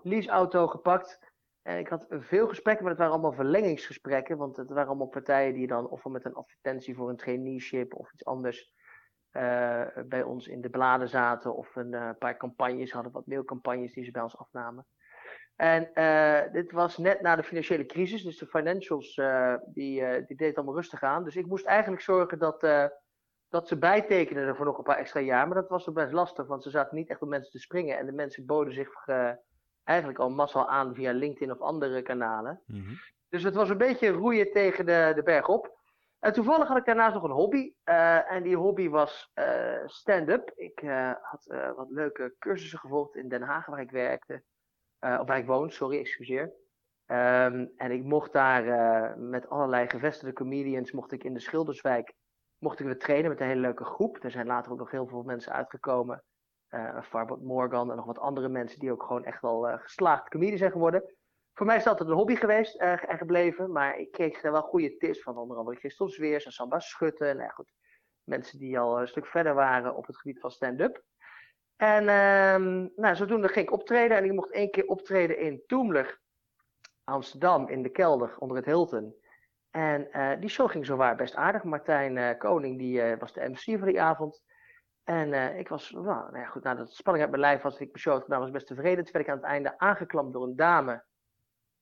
leaseauto 0.05 0.67
gepakt. 0.67 1.31
En 1.63 1.79
ik 1.79 1.89
had 1.89 2.07
veel 2.09 2.49
gesprekken, 2.49 2.83
maar 2.83 2.93
het 2.93 3.01
waren 3.01 3.15
allemaal 3.15 3.37
verlengingsgesprekken. 3.37 4.37
Want 4.37 4.57
het 4.57 4.69
waren 4.69 4.89
allemaal 4.89 5.07
partijen 5.07 5.55
die 5.55 5.67
dan 5.67 5.89
ofwel 5.89 6.13
met 6.13 6.25
een 6.25 6.35
advertentie 6.35 6.95
voor 6.95 7.09
een 7.09 7.17
traineeship 7.17 7.95
of 7.95 8.13
iets 8.13 8.25
anders 8.25 8.73
bij 10.07 10.23
ons 10.23 10.47
in 10.47 10.61
de 10.61 10.71
bladen 10.71 11.09
zaten. 11.09 11.57
Of 11.57 11.77
een 11.77 12.17
paar 12.19 12.37
campagnes 12.37 12.93
hadden, 12.93 13.13
wat 13.13 13.27
mailcampagnes 13.27 13.93
die 13.93 14.05
ze 14.05 14.11
bij 14.11 14.23
ons 14.23 14.37
afnamen. 14.37 14.87
En 15.57 15.91
uh, 15.95 16.53
dit 16.53 16.73
was 16.73 16.99
net 16.99 17.21
na 17.21 17.37
de 17.37 17.43
financiële 17.43 17.87
crisis, 17.87 18.23
dus 18.23 18.39
de 18.39 18.47
financials 18.47 19.21
die, 19.67 20.25
die 20.27 20.37
deed 20.37 20.57
allemaal 20.57 20.75
rustig 20.75 21.03
aan. 21.03 21.25
Dus 21.25 21.37
ik 21.37 21.47
moest 21.47 21.67
eigenlijk 21.67 22.03
zorgen 22.03 22.39
dat, 22.39 22.61
dat 23.49 23.69
ze 23.69 23.79
bijtekenden 23.79 24.57
voor 24.57 24.67
nog 24.67 24.79
een 24.79 24.85
paar 24.85 24.97
extra 24.97 25.21
jaar. 25.21 25.47
Maar 25.47 25.57
dat 25.57 25.69
was 25.69 25.93
best 25.93 26.13
lastig, 26.13 26.47
want 26.47 26.63
ze 26.63 26.71
zaten 26.71 26.97
niet 26.97 27.09
echt 27.09 27.23
op 27.23 27.29
mensen 27.29 27.51
te 27.51 27.59
springen. 27.59 27.99
En 27.99 28.07
de 28.07 28.13
mensen 28.13 28.47
boden 28.47 28.75
zich 28.75 29.05
eigenlijk 29.85 30.19
al 30.19 30.31
massaal 30.31 30.69
aan 30.69 30.95
via 30.95 31.13
LinkedIn 31.13 31.53
of 31.53 31.61
andere 31.61 32.03
kanalen. 32.03 32.61
Mm 32.67 32.85
-hmm. 32.85 32.99
Dus 33.29 33.43
het 33.43 33.55
was 33.55 33.69
een 33.69 33.79
beetje 33.79 34.09
roeien 34.09 34.51
tegen 34.53 34.87
de, 34.87 35.13
de 35.15 35.23
berg 35.23 35.49
op. 35.49 35.81
En 36.19 36.33
toevallig 36.33 36.69
had 36.69 36.77
ik 36.77 36.85
daarnaast 36.85 37.15
nog 37.15 37.23
een 37.23 37.31
hobby. 37.31 37.73
en 38.29 38.43
die 38.43 38.57
hobby 38.57 38.89
was 38.89 39.33
stand-up. 39.87 40.53
Ik 40.55 40.81
had 41.23 41.45
wat 41.77 41.91
leuke 41.91 42.35
cursussen 42.39 42.79
gevolgd 42.79 43.17
in 43.17 43.29
Den 43.29 43.43
Haag, 43.43 43.67
waar 43.67 43.81
ik 43.81 43.91
werkte. 43.91 44.43
Of 45.01 45.27
waar 45.27 45.39
ik 45.39 45.47
woon, 45.47 45.71
sorry, 45.71 45.99
excuseer. 45.99 46.53
Um, 47.07 47.73
en 47.77 47.91
ik 47.91 48.05
mocht 48.05 48.33
daar 48.33 49.19
met 49.19 49.49
allerlei 49.49 49.89
gevestigde 49.89 50.33
comedians, 50.33 50.93
mocht 50.93 51.13
ik 51.13 51.25
in 51.25 51.35
de 51.35 51.41
Schilderswijk, 51.41 52.15
mocht 52.59 52.81
ik 52.81 52.87
weer 52.87 52.99
trainen 52.99 53.31
met 53.31 53.41
een 53.41 53.47
hele 53.47 53.61
leuke 53.61 53.85
groep. 53.85 54.25
Er 54.25 54.31
zijn 54.31 54.47
later 54.47 54.73
ook 54.73 54.79
nog 54.79 54.91
heel 54.91 55.07
veel 55.07 55.23
mensen 55.23 55.53
uitgekomen. 55.53 56.25
Uh, 56.75 57.03
Farbot 57.03 57.43
Morgan 57.43 57.91
en 57.91 57.97
nog 57.97 58.05
wat 58.05 58.19
andere 58.19 58.49
mensen 58.49 58.81
die 58.81 58.93
ook 58.93 59.03
gewoon 59.03 59.25
echt 59.25 59.41
wel 59.41 59.79
geslaagd 59.79 60.29
comedian 60.29 60.59
zijn 60.59 60.73
geworden. 60.73 61.15
Voor 61.55 61.67
mij 61.67 61.77
is 61.77 61.83
dat 61.83 61.93
altijd 61.93 62.11
een 62.11 62.17
hobby 62.17 62.35
geweest 62.35 62.77
en 62.77 63.19
gebleven, 63.19 63.73
maar 63.73 63.99
ik 63.99 64.13
kreeg 64.13 64.43
er 64.43 64.53
wel 64.53 64.63
goede 64.63 64.97
tips 64.97 65.23
van 65.23 65.37
onder 65.37 65.57
andere 65.57 65.77
Christel 65.77 66.09
Zweers 66.09 66.45
en 66.45 66.53
Samba 66.53 66.79
Schutten. 66.79 67.37
Nou 67.37 67.49
ja, 67.49 67.49
goed, 67.49 67.73
mensen 68.25 68.59
die 68.59 68.79
al 68.79 69.01
een 69.01 69.09
stuk 69.09 69.27
verder 69.27 69.55
waren 69.55 69.97
op 69.97 70.07
het 70.07 70.17
gebied 70.17 70.41
van 70.41 70.51
stand-up. 70.51 71.03
En 71.77 72.09
um, 72.09 72.93
nou, 72.97 73.17
zodoende 73.17 73.49
ging 73.49 73.67
ik 73.67 73.73
optreden 73.73 74.17
en 74.17 74.25
ik 74.25 74.33
mocht 74.33 74.51
één 74.51 74.71
keer 74.71 74.87
optreden 74.87 75.39
in 75.39 75.63
Toemler, 75.67 76.21
Amsterdam, 77.05 77.69
in 77.69 77.83
de 77.83 77.89
kelder 77.89 78.39
onder 78.39 78.57
het 78.57 78.67
Hilton. 78.67 79.15
En 79.71 80.09
uh, 80.13 80.31
die 80.41 80.49
show 80.49 80.71
ging 80.71 80.87
zowaar 80.87 81.17
best 81.17 81.35
aardig. 81.35 81.65
Martijn 81.65 82.17
uh, 82.17 82.39
Koning 82.39 82.79
die, 82.79 83.11
uh, 83.11 83.19
was 83.19 83.33
de 83.33 83.49
MC 83.49 83.79
van 83.79 83.89
die 83.89 84.01
avond. 84.01 84.43
En 85.05 85.59
ik 85.59 85.69
was, 85.69 85.91
nou, 85.91 86.05
nou 86.05 86.39
ja, 86.39 86.47
goed, 86.47 86.63
nadat 86.63 86.87
de 86.87 86.95
spanning 86.95 87.25
uit 87.25 87.35
mijn 87.35 87.43
lijf 87.51 87.63
was, 87.63 87.81
ik 87.81 87.99
show 87.99 88.23
gedaan, 88.23 88.41
was 88.41 88.51
best 88.51 88.67
tevreden. 88.67 89.05
Toen 89.05 89.13
werd 89.13 89.25
ik 89.25 89.31
aan 89.31 89.37
het 89.37 89.47
einde 89.47 89.79
aangeklampt 89.79 90.33
door 90.33 90.43
een 90.43 90.57
dame. 90.57 91.05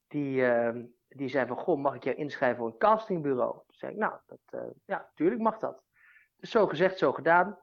Die, 0.09 0.47
ehm, 0.47 0.85
die 1.09 1.29
zei 1.29 1.47
van, 1.47 1.57
goh, 1.57 1.79
mag 1.79 1.95
ik 1.95 2.05
jou 2.05 2.17
inschrijven 2.17 2.59
voor 2.59 2.67
een 2.67 2.79
castingbureau? 2.79 3.53
Toen 3.53 3.65
zei 3.77 3.93
ik, 3.93 3.99
nou, 3.99 4.13
dat, 4.27 4.75
ja, 4.85 5.11
tuurlijk 5.15 5.41
mag 5.41 5.59
dat. 5.59 5.83
Dus 6.37 6.51
zo 6.51 6.67
gezegd, 6.67 6.99
zo 6.99 7.13
gedaan. 7.13 7.59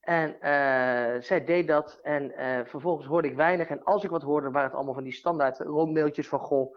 En 0.00 0.34
uh, 0.34 1.22
zij 1.22 1.44
deed 1.44 1.68
dat 1.68 1.98
en 2.02 2.32
vervolgens 2.66 3.06
hoorde 3.06 3.28
ik 3.28 3.36
weinig. 3.36 3.68
En 3.68 3.84
als 3.84 4.04
ik 4.04 4.10
wat 4.10 4.22
hoorde, 4.22 4.50
waren 4.50 4.68
het 4.68 4.76
allemaal 4.76 4.94
van 4.94 5.04
die 5.04 5.12
standaard 5.12 5.58
rondmailtjes 5.58 6.28
van... 6.28 6.38
Goh, 6.38 6.76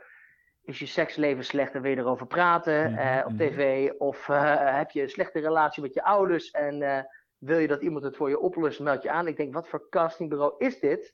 is 0.63 0.79
je 0.79 0.85
seksleven 0.85 1.45
slecht 1.45 1.73
en 1.73 1.81
wil 1.81 1.91
je 1.91 1.97
erover 1.97 2.27
praten 2.27 2.91
uh, 2.91 3.23
op 3.25 3.37
tv? 3.37 3.91
Of 3.97 4.27
heb 4.27 4.91
je 4.91 5.01
een 5.01 5.09
slechte 5.09 5.39
relatie 5.39 5.81
met 5.81 5.93
je 5.93 6.03
ouders 6.03 6.51
en 6.51 7.07
wil 7.43 7.58
je 7.58 7.67
dat 7.67 7.82
iemand 7.82 8.03
het 8.03 8.15
voor 8.15 8.29
je 8.29 8.39
oplost, 8.39 8.79
meld 8.79 9.03
je 9.03 9.12
aan. 9.12 9.27
Ik 9.27 9.38
denk, 9.38 9.53
wat 9.53 9.67
voor 9.67 9.89
castingbureau 9.89 10.53
is 10.58 10.79
dit? 10.79 11.13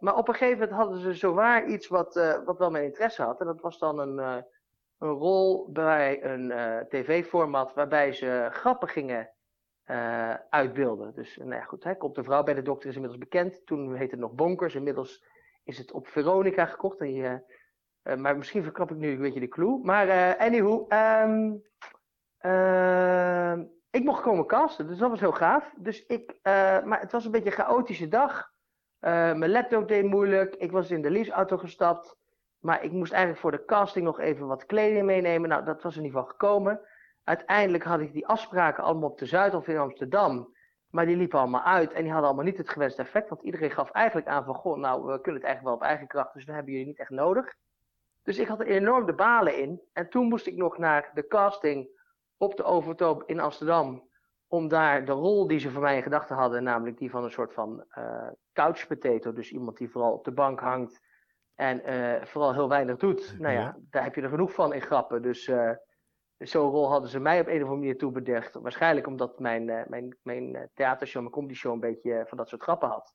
maar 0.00 0.16
op 0.16 0.28
een 0.28 0.34
gegeven 0.34 0.58
moment 0.58 0.76
hadden 0.76 0.98
ze 0.98 1.14
zowaar 1.14 1.66
iets 1.66 1.88
wat, 1.88 2.40
wat 2.44 2.58
wel 2.58 2.70
mijn 2.70 2.84
interesse 2.84 3.22
had. 3.22 3.40
En 3.40 3.46
dat 3.46 3.60
was 3.60 3.78
dan 3.78 3.98
een, 3.98 4.18
een 4.98 5.10
rol 5.10 5.72
bij 5.72 6.24
een 6.24 6.52
tv-format 6.88 7.74
waarbij 7.74 8.12
ze 8.12 8.48
grappen 8.50 8.88
gingen 8.88 9.30
uitbeelden. 10.50 11.14
Dus 11.14 11.36
nou 11.36 11.54
ja, 11.54 11.62
goed, 11.62 11.84
hè, 11.84 11.96
komt 11.96 12.14
de 12.14 12.24
vrouw 12.24 12.42
bij 12.42 12.54
de 12.54 12.62
dokter 12.62 12.88
is 12.88 12.94
inmiddels 12.94 13.22
bekend. 13.22 13.66
Toen 13.66 13.94
heette 13.94 14.14
het 14.14 14.20
nog 14.20 14.32
Bonkers. 14.32 14.74
Inmiddels 14.74 15.24
is 15.64 15.78
het 15.78 15.92
op 15.92 16.06
Veronica 16.06 16.66
gekocht. 16.66 17.00
En 17.00 17.14
je, 17.14 17.40
maar 18.16 18.36
misschien 18.36 18.62
verkrap 18.62 18.90
ik 18.90 18.96
nu 18.96 19.10
een 19.10 19.20
beetje 19.20 19.40
de 19.40 19.48
clue. 19.48 19.80
Maar 19.82 20.36
anywho, 20.36 20.86
um, 20.88 21.62
ik 23.92 24.04
mocht 24.04 24.22
komen 24.22 24.46
casten. 24.46 24.86
Dus 24.86 24.98
dat 24.98 25.10
was 25.10 25.20
heel 25.20 25.32
gaaf. 25.32 25.72
Dus 25.76 26.06
ik, 26.06 26.34
maar 26.84 27.00
het 27.00 27.12
was 27.12 27.24
een 27.24 27.30
beetje 27.30 27.48
een 27.48 27.64
chaotische 27.64 28.08
dag. 28.08 28.50
mijn 29.00 29.50
laptop 29.50 29.88
deed 29.88 30.04
moeilijk. 30.04 30.54
Ik 30.54 30.72
was 30.72 30.90
in 30.90 31.02
de 31.02 31.10
leaseauto 31.10 31.56
gestapt. 31.56 32.16
Maar 32.58 32.84
ik 32.84 32.92
moest 32.92 33.12
eigenlijk 33.12 33.42
voor 33.42 33.50
de 33.50 33.64
casting 33.64 34.04
nog 34.04 34.20
even 34.20 34.46
wat 34.46 34.66
kleding 34.66 35.06
meenemen. 35.06 35.48
Nou, 35.48 35.64
dat 35.64 35.82
was 35.82 35.96
in 35.96 36.04
ieder 36.04 36.18
geval 36.18 36.32
gekomen. 36.32 36.80
Uiteindelijk 37.24 37.84
had 37.84 38.00
ik 38.00 38.12
die 38.12 38.26
afspraken 38.26 38.84
allemaal 38.84 39.10
op 39.10 39.18
de 39.18 39.26
Zuidhof 39.26 39.68
in 39.68 39.78
Amsterdam. 39.78 40.54
Maar 40.90 41.06
die 41.06 41.16
liepen 41.16 41.38
allemaal 41.38 41.62
uit 41.62 41.92
en 41.92 42.02
die 42.02 42.10
hadden 42.10 42.28
allemaal 42.28 42.46
niet 42.46 42.58
het 42.58 42.68
gewenste 42.68 43.02
effect. 43.02 43.28
Want 43.28 43.42
iedereen 43.42 43.70
gaf 43.70 43.90
eigenlijk 43.90 44.26
aan 44.26 44.44
van, 44.44 44.54
goh, 44.54 44.78
nou, 44.78 45.04
we 45.04 45.20
kunnen 45.20 45.40
het 45.40 45.50
eigenlijk 45.50 45.62
wel 45.64 45.74
op 45.74 45.82
eigen 45.82 46.06
kracht, 46.06 46.34
dus 46.34 46.44
we 46.44 46.52
hebben 46.52 46.72
jullie 46.72 46.86
niet 46.86 46.98
echt 46.98 47.10
nodig. 47.10 47.54
Dus 48.22 48.38
ik 48.38 48.48
had 48.48 48.60
er 48.60 48.66
enorm 48.66 49.06
de 49.06 49.12
balen 49.12 49.58
in. 49.58 49.80
En 49.92 50.08
toen 50.08 50.28
moest 50.28 50.46
ik 50.46 50.56
nog 50.56 50.78
naar 50.78 51.10
de 51.14 51.26
casting 51.26 51.88
op 52.42 52.56
de 52.56 52.64
Overtoop 52.64 53.22
in 53.26 53.40
Amsterdam. 53.40 54.10
Om 54.46 54.68
daar 54.68 55.04
de 55.04 55.12
rol 55.12 55.46
die 55.46 55.58
ze 55.58 55.70
voor 55.70 55.82
mij 55.82 55.96
in 55.96 56.02
gedachten 56.02 56.36
hadden, 56.36 56.62
namelijk 56.62 56.98
die 56.98 57.10
van 57.10 57.24
een 57.24 57.30
soort 57.30 57.54
van 57.54 57.84
uh, 57.98 58.28
couch 58.52 58.86
potato. 58.86 59.32
Dus 59.32 59.52
iemand 59.52 59.76
die 59.76 59.90
vooral 59.90 60.12
op 60.12 60.24
de 60.24 60.32
bank 60.32 60.60
hangt 60.60 61.00
en 61.54 61.90
uh, 61.90 62.24
vooral 62.24 62.52
heel 62.52 62.68
weinig 62.68 62.96
doet. 62.96 63.36
Nou 63.38 63.54
ja, 63.54 63.76
daar 63.90 64.02
heb 64.02 64.14
je 64.14 64.22
er 64.22 64.28
genoeg 64.28 64.52
van 64.52 64.74
in 64.74 64.82
grappen. 64.82 65.22
Dus... 65.22 65.48
Uh, 65.48 65.70
zo'n 66.48 66.70
rol 66.70 66.90
hadden 66.90 67.10
ze 67.10 67.20
mij 67.20 67.40
op 67.40 67.46
een 67.46 67.52
of 67.52 67.60
andere 67.60 67.78
manier 67.78 67.98
toebedacht. 67.98 68.54
Waarschijnlijk 68.54 69.06
omdat 69.06 69.38
mijn, 69.38 69.64
mijn, 69.64 70.18
mijn 70.22 70.54
eh, 70.54 70.62
theatershow, 70.74 71.22
mijn 71.22 71.34
comedy 71.34 71.54
show 71.54 71.72
een 71.72 71.80
beetje 71.80 72.24
van 72.28 72.38
dat 72.38 72.48
soort 72.48 72.62
grappen 72.62 72.88
had. 72.88 73.14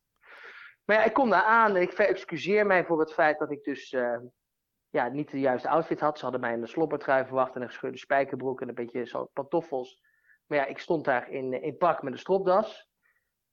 Maar 0.86 0.96
ja, 0.96 1.04
ik 1.04 1.14
kom 1.14 1.30
daar 1.30 1.44
aan 1.44 1.76
en 1.76 1.82
ik 1.82 1.92
verexcuseer 1.92 2.66
mij 2.66 2.86
voor 2.86 3.00
het 3.00 3.14
feit 3.14 3.40
dat 3.40 3.52
ik 3.52 3.64
dus 3.64 3.92
uh, 3.92 4.18
ja, 4.90 5.08
niet 5.08 5.32
de 5.32 5.40
juiste 5.40 5.70
outfit 5.70 6.00
had. 6.00 6.18
Ze 6.18 6.24
hadden 6.24 6.42
mij 6.42 6.54
in 6.54 6.62
de 6.62 6.68
slobbertrui 6.68 7.26
verwacht 7.26 7.56
en 7.56 7.62
een 7.62 7.68
gescheurde 7.68 7.98
spijkerbroek 7.98 8.62
en 8.62 8.68
een 8.68 8.76
beetje 8.76 9.06
zo 9.06 9.30
pantoffels. 9.34 10.02
Maar 10.46 10.58
ja, 10.58 10.66
ik 10.66 10.80
stond 10.80 11.06
daar 11.06 11.30
in, 11.30 11.62
in 11.62 11.78
pak 11.78 12.02
met 12.02 12.14
een 12.14 12.20
stropdas. 12.20 12.90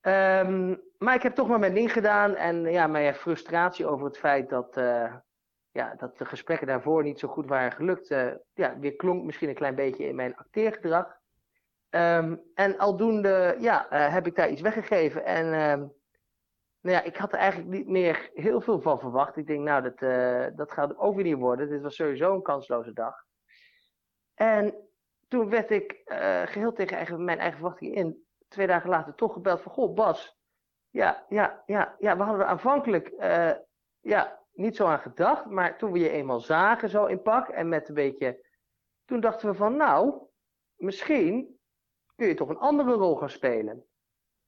Um, 0.01 0.83
maar 0.99 1.15
ik 1.15 1.23
heb 1.23 1.35
toch 1.35 1.49
maar 1.49 1.59
mijn 1.59 1.75
ding 1.75 1.93
gedaan 1.93 2.35
en 2.35 2.63
ja, 2.63 2.87
mijn 2.87 3.15
frustratie 3.15 3.87
over 3.87 4.07
het 4.07 4.19
feit 4.19 4.49
dat 4.49 4.77
ja, 5.71 5.95
dat 5.97 6.19
de 6.19 6.25
gesprekken 6.25 6.67
daarvoor 6.67 7.03
niet 7.03 7.19
zo 7.19 7.29
goed 7.29 7.47
waren 7.47 7.73
gelukt, 7.73 8.11
uh, 8.11 8.33
ja, 8.55 8.79
weer 8.79 8.97
klonk 8.97 9.25
misschien 9.25 9.49
een 9.49 9.55
klein 9.55 9.75
beetje 9.75 10.07
in 10.07 10.15
mijn 10.15 10.37
acteergedrag. 10.37 11.19
Um, 11.91 12.43
en 12.55 12.79
aldoende 12.79 13.57
ja, 13.59 13.87
heb 13.89 14.27
ik 14.27 14.37
daar 14.37 14.49
iets 14.49 14.61
weggegeven. 14.61 15.25
En 15.25 15.71
um, 15.71 15.93
nou 16.85 16.97
ja, 16.97 17.03
ik 17.03 17.17
had 17.17 17.33
er 17.33 17.39
eigenlijk 17.39 17.71
niet 17.71 17.89
meer 17.89 18.31
heel 18.35 18.61
veel 18.61 18.81
van 18.81 19.01
verwacht. 19.01 19.37
Ik 19.37 19.47
denk, 19.47 19.61
nou, 19.61 19.83
dat, 19.83 20.03
uh, 20.03 20.47
dat 20.57 20.73
gaat 20.73 20.99
ook 20.99 21.15
weer 21.15 21.25
niet 21.25 21.37
worden. 21.37 21.69
Dit 21.69 21.83
was 21.83 21.95
sowieso 21.95 22.35
een 22.35 22.43
kansloze 22.43 22.93
dag. 22.93 23.25
En 24.35 24.75
toen 25.29 25.49
werd 25.49 25.71
ik 25.71 26.03
geheel 26.45 26.73
tegen 26.73 27.25
mijn 27.25 27.39
eigen 27.39 27.59
verwachtingen 27.59 27.95
in, 27.95 28.25
twee 28.49 28.67
dagen 28.67 28.91
later 28.91 29.15
toch 29.15 29.33
gebeld 29.33 29.61
van, 29.61 29.73
goh, 29.73 29.95
Bas, 29.95 30.39
ja, 30.91 31.25
ja, 31.29 31.63
ja, 31.67 31.97
ja, 31.99 32.17
we 32.17 32.23
hadden 32.23 32.43
er 32.43 32.51
aanvankelijk, 32.51 33.13
ja, 34.01 34.41
niet 34.53 34.77
zo 34.77 34.87
aan 34.87 34.99
gedacht. 34.99 35.47
Maar 35.47 35.79
toen 35.79 35.93
we 35.93 35.99
je 35.99 36.11
eenmaal 36.11 36.41
zagen 36.41 36.89
zo 36.89 37.07
in 37.07 37.23
pak 37.23 37.49
en 37.49 37.69
met 37.69 37.89
een 37.89 37.95
beetje... 37.95 38.47
Toen 39.05 39.21
dachten 39.21 39.49
we 39.49 39.55
van 39.55 39.77
nou, 39.77 40.27
misschien 40.77 41.59
kun 42.17 42.27
je 42.27 42.35
toch 42.35 42.49
een 42.49 42.59
andere 42.59 42.93
rol 42.93 43.17
gaan 43.17 43.31
spelen. 43.31 43.85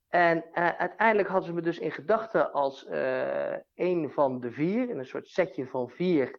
En 0.09 0.37
uh, 0.37 0.69
uiteindelijk 0.69 1.29
hadden 1.29 1.49
ze 1.49 1.55
me 1.55 1.61
dus 1.61 1.79
in 1.79 1.93
gedachten 1.93 2.53
als 2.53 2.87
uh, 2.91 3.53
een 3.75 4.11
van 4.11 4.41
de 4.41 4.51
vier, 4.51 4.91
in 4.91 4.99
een 4.99 5.07
soort 5.07 5.29
setje 5.29 5.67
van 5.67 5.89
vier 5.89 6.39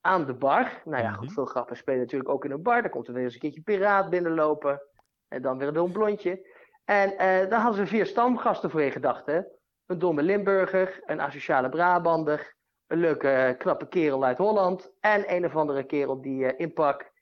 aan 0.00 0.26
de 0.26 0.34
bar. 0.34 0.82
Nou 0.84 1.02
ja, 1.02 1.12
goed, 1.12 1.24
mhm. 1.24 1.34
veel 1.34 1.44
grappen 1.44 1.76
spelen 1.76 2.00
natuurlijk 2.00 2.30
ook 2.30 2.44
in 2.44 2.50
een 2.50 2.62
bar. 2.62 2.82
Dan 2.82 2.90
komt 2.90 3.08
er 3.08 3.14
weer 3.14 3.24
eens 3.24 3.34
een 3.34 3.40
keertje 3.40 3.62
piraat 3.62 4.10
binnenlopen. 4.10 4.82
En 5.28 5.42
dan 5.42 5.58
weer 5.58 5.76
een 5.76 5.92
blondje. 5.92 6.48
En 6.84 7.10
uh, 7.12 7.18
daar 7.18 7.60
hadden 7.60 7.86
ze 7.86 7.86
vier 7.86 8.06
stamgasten 8.06 8.70
voor 8.70 8.82
in 8.82 8.92
gedachten. 8.92 9.46
Een 9.86 9.98
domme 9.98 10.22
Limburger, 10.22 11.02
een 11.04 11.20
asociale 11.20 11.68
Brabander, 11.68 12.54
een 12.86 12.98
leuke, 12.98 13.28
eh, 13.28 13.58
knappe 13.58 13.88
kerel 13.88 14.24
uit 14.24 14.38
Holland. 14.38 14.92
En 15.00 15.34
een 15.34 15.44
of 15.44 15.56
andere 15.56 15.84
kerel 15.84 16.20
die 16.20 16.56
in 16.56 16.72
pak 16.72 17.12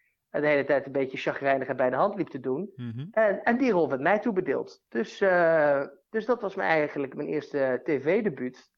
de 0.40 0.46
hele 0.46 0.64
tijd 0.64 0.86
een 0.86 0.92
beetje 0.92 1.16
chagrijnig 1.16 1.68
en 1.68 1.76
bij 1.76 1.90
de 1.90 1.96
hand 1.96 2.14
liep 2.14 2.28
te 2.28 2.40
doen. 2.40 2.72
Mhm. 2.76 3.06
En, 3.10 3.42
en 3.42 3.56
die 3.56 3.72
rol 3.72 3.88
werd 3.88 4.00
mij 4.00 4.18
toebedeeld. 4.18 4.82
Dus, 4.88 5.20
eh, 5.20 5.82
dus 6.10 6.26
dat 6.26 6.40
was 6.40 6.54
mijn, 6.54 6.68
eigenlijk 6.68 7.14
mijn 7.14 7.28
eerste 7.28 7.80
tv-debuut. 7.84 8.70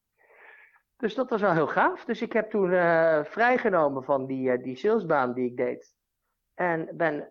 Dus 0.96 1.14
dat 1.14 1.30
was 1.30 1.40
wel 1.40 1.52
heel 1.52 1.66
gaaf. 1.66 2.04
Dus 2.04 2.22
ik 2.22 2.32
heb 2.32 2.50
toen 2.50 2.72
eh, 2.72 3.24
vrijgenomen 3.24 4.04
van 4.04 4.26
die, 4.26 4.50
eh, 4.50 4.62
die 4.62 4.76
salesbaan 4.76 5.34
die 5.34 5.50
ik 5.50 5.56
deed. 5.56 5.94
En 6.54 6.88
ben 6.96 7.28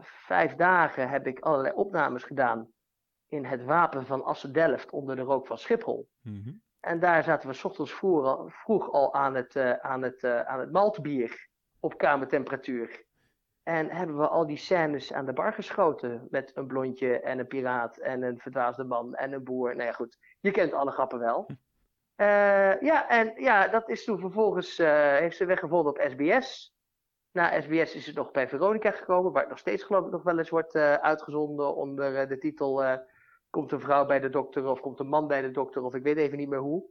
vijf 0.00 0.54
dagen 0.54 1.08
heb 1.08 1.26
ik 1.26 1.40
allerlei 1.40 1.74
opnames 1.74 2.24
gedaan 2.24 2.72
in 3.28 3.44
het 3.44 3.64
wapen 3.64 4.06
van 4.06 4.24
Assen-Delft 4.24 4.90
onder 4.90 5.16
de 5.16 5.22
rook 5.22 5.46
van 5.46 5.58
Schiphol. 5.58 6.08
Mhm. 6.20 6.52
En 6.80 7.00
daar 7.00 7.22
zaten 7.22 7.48
we 7.48 7.54
's 7.54 7.64
ochtends 7.64 7.92
vroeg 7.92 8.24
al, 8.24 8.48
vroeg 8.48 8.92
al 8.92 9.14
aan 9.14 9.34
het, 9.34 9.56
eh, 9.56 9.72
aan 9.72 10.02
het, 10.02 10.24
aan 10.24 10.60
het 10.60 10.72
maltbier 10.72 11.48
op 11.80 11.98
kamertemperatuur. 11.98 13.04
En 13.64 13.90
hebben 13.90 14.16
we 14.16 14.28
al 14.28 14.46
die 14.46 14.56
scènes 14.56 15.12
aan 15.12 15.26
de 15.26 15.32
bar 15.32 15.52
geschoten 15.52 16.26
met 16.30 16.52
een 16.54 16.66
blondje 16.66 17.20
en 17.20 17.38
een 17.38 17.46
piraat 17.46 17.96
en 17.96 18.22
een 18.22 18.38
verdwaasde 18.38 18.84
man 18.84 19.14
en 19.14 19.32
een 19.32 19.44
boer. 19.44 19.76
Nou 19.76 19.88
ja, 19.88 19.92
goed, 19.92 20.18
je 20.40 20.50
kent 20.50 20.72
alle 20.72 20.90
grappen 20.90 21.18
wel. 21.18 21.46
Eh, 22.14 22.80
ja, 22.80 23.08
en 23.08 23.32
ja, 23.36 23.68
dat 23.68 23.88
is 23.88 24.04
toen 24.04 24.18
vervolgens, 24.18 24.78
eh, 24.78 25.16
heeft 25.16 25.36
ze 25.36 25.44
weggevonden 25.44 25.92
op 25.92 26.04
SBS. 26.10 26.74
Na 27.30 27.60
SBS 27.60 27.94
is 27.94 28.06
het 28.06 28.16
nog 28.16 28.30
bij 28.30 28.48
Veronica 28.48 28.90
gekomen, 28.90 29.32
waar 29.32 29.40
het 29.40 29.50
nog 29.50 29.58
steeds 29.58 29.82
geloof 29.82 30.04
ik 30.04 30.12
nog 30.12 30.22
wel 30.22 30.38
eens 30.38 30.50
wordt 30.50 30.74
eh, 30.74 30.94
uitgezonden 30.94 31.74
onder 31.74 32.28
de 32.28 32.38
titel 32.38 32.84
Komt 33.50 33.72
een 33.72 33.80
vrouw 33.80 34.06
bij 34.06 34.20
de 34.20 34.30
dokter 34.30 34.66
of 34.66 34.80
komt 34.80 35.00
een 35.00 35.08
man 35.08 35.26
bij 35.26 35.42
de 35.42 35.50
dokter 35.50 35.82
of 35.82 35.94
ik 35.94 36.02
weet 36.02 36.16
even 36.16 36.38
niet 36.38 36.48
meer 36.48 36.58
hoe. 36.58 36.84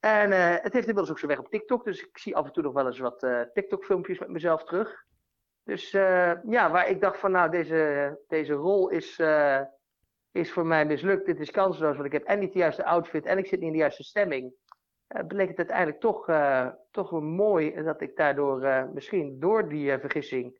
En 0.00 0.30
het 0.62 0.72
heeft 0.72 0.86
inmiddels 0.86 1.10
ook 1.10 1.18
zijn 1.18 1.30
weg 1.30 1.40
op 1.40 1.50
TikTok, 1.50 1.84
dus 1.84 2.06
ik 2.06 2.18
zie 2.18 2.36
af 2.36 2.46
en 2.46 2.52
toe 2.52 2.62
nog 2.62 2.72
wel 2.72 2.86
eens 2.86 2.98
wat 2.98 3.22
eh, 3.22 3.40
TikTok-filmpjes 3.52 4.18
met 4.18 4.28
mezelf 4.28 4.64
terug. 4.64 5.06
Dus 5.68 5.92
eh, 5.92 6.32
ja, 6.44 6.70
waar 6.70 6.88
ik 6.88 7.00
dacht 7.00 7.18
van 7.18 7.30
nou, 7.30 7.50
deze, 7.50 8.18
deze 8.28 8.52
rol 8.52 8.88
is, 8.88 9.18
eh, 9.18 9.60
is 10.32 10.52
voor 10.52 10.66
mij 10.66 10.86
mislukt, 10.86 11.26
dit 11.26 11.40
is 11.40 11.50
kansloos, 11.50 11.94
want 11.94 12.06
ik 12.06 12.12
heb 12.12 12.24
en 12.24 12.38
niet 12.38 12.52
de 12.52 12.58
juiste 12.58 12.84
outfit 12.84 13.26
en 13.26 13.38
ik 13.38 13.46
zit 13.46 13.58
niet 13.58 13.66
in 13.68 13.72
de 13.72 13.78
juiste 13.78 14.02
stemming. 14.02 14.52
Eh, 15.06 15.26
bleek 15.26 15.48
het 15.48 15.58
uiteindelijk 15.58 16.00
toch, 16.00 16.24
toch 16.90 17.10
wel 17.10 17.20
mooi 17.20 17.82
dat 17.82 18.00
ik 18.00 18.16
daardoor 18.16 18.88
misschien 18.94 19.40
door 19.40 19.68
die 19.68 19.98
vergissing 19.98 20.58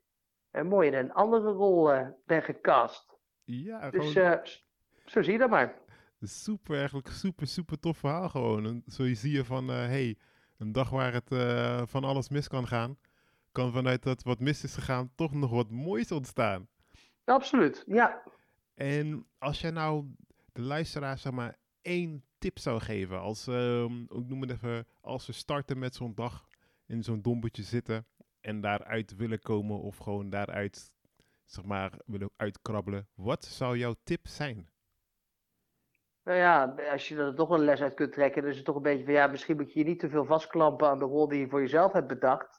mooi 0.62 0.88
in 0.88 0.94
een 0.94 1.12
andere 1.12 1.50
rol 1.50 1.90
ben 2.24 2.42
gecast. 2.42 3.16
Ja, 3.44 3.90
Dus 3.90 4.12
gewoon 4.12 4.32
eh, 4.32 4.38
s- 4.42 4.66
zo 5.04 5.22
zie 5.22 5.32
je 5.32 5.38
dat 5.38 5.50
maar. 5.50 5.78
super, 6.20 6.76
eigenlijk 6.76 7.08
super, 7.08 7.46
super 7.46 7.78
tof 7.80 7.96
verhaal 7.98 8.28
gewoon. 8.28 8.66
En 8.66 8.82
zo 8.86 9.14
zie 9.14 9.32
je 9.32 9.44
van, 9.44 9.68
hé, 9.68 9.74
hey, 9.74 10.18
een 10.58 10.72
dag 10.72 10.90
waar 10.90 11.12
het 11.12 11.34
van 11.90 12.04
alles 12.04 12.28
mis 12.28 12.48
kan 12.48 12.66
gaan, 12.66 12.98
kan 13.52 13.72
vanuit 13.72 14.02
dat 14.02 14.22
wat 14.22 14.40
mis 14.40 14.64
is 14.64 14.74
gegaan 14.74 15.10
toch 15.14 15.32
nog 15.32 15.50
wat 15.50 15.70
moois 15.70 16.12
ontstaan. 16.12 16.68
Absoluut, 17.24 17.84
ja. 17.86 18.22
En 18.74 19.26
als 19.38 19.60
jij 19.60 19.70
nou 19.70 20.04
de 20.52 20.62
luisteraar 20.62 21.18
zeg 21.18 21.32
maar 21.32 21.58
één 21.82 22.24
tip 22.38 22.58
zou 22.58 22.80
geven, 22.80 23.20
als, 23.20 23.46
ehm, 23.46 24.02
ik 24.02 24.26
noem 24.26 24.40
het 24.40 24.50
even, 24.50 24.86
als 25.00 25.24
ze 25.24 25.32
starten 25.32 25.78
met 25.78 25.94
zo'n 25.94 26.14
dag 26.14 26.48
in 26.86 27.02
zo'n 27.02 27.22
dombetje 27.22 27.62
zitten 27.62 28.06
en 28.40 28.60
daaruit 28.60 29.16
willen 29.16 29.40
komen 29.40 29.80
of 29.80 29.96
gewoon 29.96 30.30
daaruit, 30.30 30.92
zeg 31.44 31.64
maar, 31.64 31.92
willen 32.06 32.30
uitkrabbelen, 32.36 33.08
wat 33.14 33.44
zou 33.44 33.78
jouw 33.78 33.94
tip 34.02 34.26
zijn? 34.26 34.68
Nou 36.28 36.38
ja, 36.40 36.74
als 36.92 37.08
je 37.08 37.16
er 37.16 37.34
toch 37.34 37.50
een 37.50 37.64
les 37.64 37.80
uit 37.80 37.94
kunt 37.94 38.12
trekken, 38.12 38.42
dan 38.42 38.50
is 38.50 38.56
het 38.56 38.64
toch 38.64 38.76
een 38.76 38.82
beetje 38.82 39.04
van 39.04 39.12
ja, 39.12 39.26
misschien 39.26 39.56
moet 39.56 39.72
je 39.72 39.78
je 39.78 39.84
niet 39.84 39.98
te 39.98 40.08
veel 40.08 40.24
vastklampen 40.24 40.88
aan 40.88 40.98
de 40.98 41.04
rol 41.04 41.28
die 41.28 41.38
je 41.40 41.48
voor 41.48 41.60
jezelf 41.60 41.92
hebt 41.92 42.06
bedacht. 42.06 42.57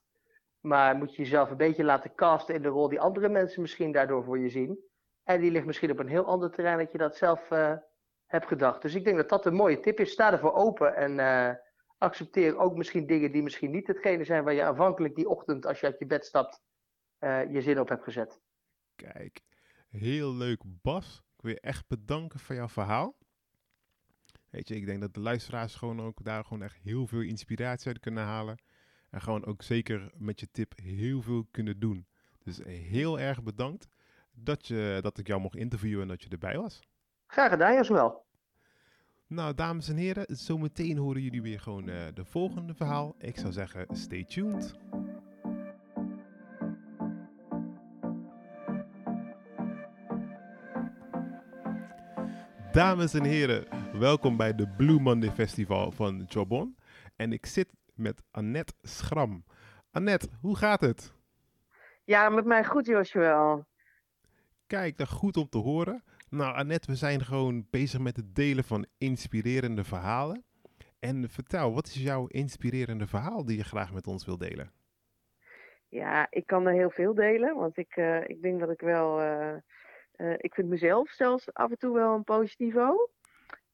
Maar 0.60 0.96
moet 0.96 1.16
je 1.16 1.22
jezelf 1.22 1.50
een 1.50 1.58
beetje 1.58 1.84
laten 1.84 2.16
casten 2.16 2.56
in 2.56 2.62
de 2.62 2.68
rol 2.68 2.90
die 2.90 3.00
andere 3.00 3.30
mensen 3.30 3.62
misschien 3.62 3.92
daardoor 3.92 4.24
voor 4.24 4.40
je 4.40 4.50
zien. 4.50 4.80
En 5.24 5.42
die 5.42 5.52
ligt 5.52 5.66
misschien 5.66 5.92
op 5.92 6.00
een 6.00 6.08
heel 6.08 6.26
ander 6.26 6.52
terrein 6.52 6.78
dat 6.78 6.92
je 6.92 6.98
dat 6.98 7.18
zelf 7.18 7.52
eh, 7.52 7.78
hebt 8.26 8.48
gedacht. 8.48 8.82
Dus 8.82 8.96
ik 8.96 9.04
denk 9.04 9.18
dat 9.18 9.30
dat 9.30 9.46
een 9.46 9.54
mooie 9.54 9.80
tip 9.80 10.00
is. 10.00 10.12
Sta 10.12 10.32
ervoor 10.32 10.54
open 10.54 10.96
en 10.96 11.20
eh, 11.20 11.56
accepteer 11.98 12.58
ook 12.58 12.76
misschien 12.76 13.08
dingen 13.08 13.32
die 13.32 13.44
misschien 13.44 13.72
niet 13.72 13.88
hetgene 13.88 14.24
zijn 14.24 14.44
waar 14.44 14.54
je 14.54 14.64
aanvankelijk 14.64 15.16
die 15.16 15.30
ochtend, 15.30 15.66
als 15.66 15.80
je 15.80 15.86
uit 15.86 16.00
je 16.00 16.06
bed 16.06 16.26
stapt, 16.26 16.62
eh, 17.18 17.52
je 17.52 17.62
zin 17.62 17.80
op 17.80 17.90
hebt 17.90 18.04
gezet. 18.04 18.42
Kijk, 18.96 19.42
heel 19.90 20.34
leuk 20.34 20.62
Bas. 20.66 21.24
Ik 21.36 21.42
wil 21.42 21.52
je 21.52 21.60
echt 21.60 21.88
bedanken 21.88 22.40
voor 22.40 22.56
jouw 22.56 22.68
verhaal. 22.68 23.16
Weet 24.50 24.68
je, 24.68 24.76
ik 24.76 24.86
denk 24.86 25.02
dat 25.02 25.14
de 25.14 25.20
luisteraars 25.20 25.76
gewoon 25.76 26.02
ook 26.02 26.24
daar 26.24 26.44
gewoon 26.44 26.64
echt 26.64 26.78
heel 26.84 27.08
veel 27.08 27.22
inspiratie 27.22 27.88
uit 27.88 28.00
kunnen 28.00 28.24
halen. 28.24 28.62
En 29.10 29.22
gewoon 29.22 29.46
ook 29.46 29.62
zeker 29.62 30.12
met 30.18 30.40
je 30.40 30.48
tip 30.52 30.74
heel 30.76 31.22
veel 31.22 31.48
kunnen 31.52 31.80
doen. 31.80 32.06
Dus 32.44 32.60
heel 32.66 33.20
erg 33.20 33.44
bedankt 33.44 33.88
dat, 34.32 34.68
je, 34.68 35.00
dat 35.02 35.18
ik 35.18 35.28
jou 35.28 35.42
mocht 35.42 35.56
interviewen 35.56 36.02
en 36.02 36.08
dat 36.08 36.22
je 36.22 36.30
erbij 36.30 36.58
was. 36.58 36.80
Graag 37.28 37.50
gedaan, 37.50 37.74
Jasmel. 37.74 38.28
Nou, 39.28 39.54
dames 39.54 39.90
en 39.90 39.96
heren, 39.96 40.26
zometeen 40.28 40.98
horen 40.98 41.22
jullie 41.22 41.42
weer 41.42 41.60
gewoon 41.60 41.90
eh, 41.90 42.06
de 42.14 42.26
volgende 42.26 42.74
verhaal. 42.74 43.16
Ik 43.18 43.38
zou 43.38 43.54
zeggen, 43.54 43.86
stay 43.92 44.24
tuned. 44.24 44.76
Dames 52.72 53.14
en 53.14 53.24
heren, 53.24 53.66
welkom 54.00 54.38
bij 54.38 54.56
de 54.56 54.68
Blue 54.68 55.00
Monday 55.00 55.32
Festival 55.32 55.92
van 55.92 56.26
Jobon. 56.28 56.76
En 57.16 57.34
ik 57.34 57.46
zit 57.46 57.68
met 58.00 58.22
Annette 58.32 58.74
Schram. 58.82 59.44
Annette, 59.92 60.28
hoe 60.42 60.56
gaat 60.58 60.82
het? 60.82 61.14
Ja, 62.04 62.30
met 62.30 62.46
mij 62.46 62.66
goed, 62.66 62.86
Joshua. 62.86 63.66
Kijk, 64.68 64.98
dat 64.98 65.10
goed 65.10 65.38
om 65.38 65.50
te 65.50 65.58
horen. 65.58 66.04
Nou, 66.30 66.56
Annette, 66.56 66.92
we 66.92 66.98
zijn 66.98 67.26
gewoon 67.26 67.68
bezig 67.70 68.00
met 68.00 68.16
het 68.16 68.36
delen 68.36 68.64
van 68.64 68.86
inspirerende 68.98 69.84
verhalen. 69.84 70.44
En 71.00 71.30
vertel, 71.30 71.74
wat 71.74 71.88
is 71.88 71.94
jouw 71.96 72.28
inspirerende 72.28 73.08
verhaal 73.08 73.46
die 73.46 73.58
je 73.58 73.64
graag 73.64 73.94
met 73.94 74.08
ons 74.08 74.26
wil 74.26 74.38
delen? 74.38 74.72
Ja, 75.88 76.28
ik 76.30 76.46
kan 76.46 76.68
er 76.68 76.74
heel 76.74 76.90
veel 76.90 77.14
delen, 77.14 77.56
want 77.56 77.78
ik, 77.78 77.96
eh, 77.96 78.30
ik 78.30 78.42
denk 78.42 78.60
dat 78.60 78.70
ik 78.70 78.80
wel. 78.82 79.20
eh, 79.22 79.56
eh, 80.12 80.34
ik 80.38 80.54
vind 80.54 80.70
mezelf 80.70 81.10
zelfs 81.10 81.54
af 81.54 81.70
en 81.70 81.78
toe 81.78 81.94
wel 81.94 82.14
een 82.16 82.24
positivo. 82.24 83.10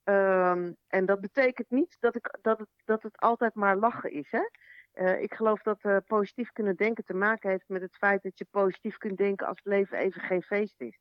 Ehm, 0.05 0.73
en 0.87 1.05
dat 1.05 1.21
betekent 1.21 1.69
niet 1.69 1.97
dat, 1.99 2.15
ik, 2.15 2.37
dat, 2.41 2.59
het, 2.59 2.67
dat 2.83 3.03
het 3.03 3.17
altijd 3.17 3.53
maar 3.53 3.77
lachen 3.77 4.11
is. 4.11 4.31
Hè? 4.31 4.49
Eh, 4.91 5.21
ik 5.21 5.33
geloof 5.33 5.61
dat 5.61 5.79
eh, 5.81 5.97
positief 6.07 6.51
kunnen 6.51 6.75
denken 6.75 7.03
te 7.03 7.13
maken 7.13 7.49
heeft 7.49 7.67
met 7.67 7.81
het 7.81 7.95
feit 7.95 8.23
dat 8.23 8.37
je 8.37 8.47
positief 8.51 8.97
kunt 8.97 9.17
denken 9.17 9.47
als 9.47 9.57
het 9.63 9.73
leven 9.73 9.97
even 9.97 10.21
geen 10.21 10.41
feest 10.41 10.81
is. 10.81 10.99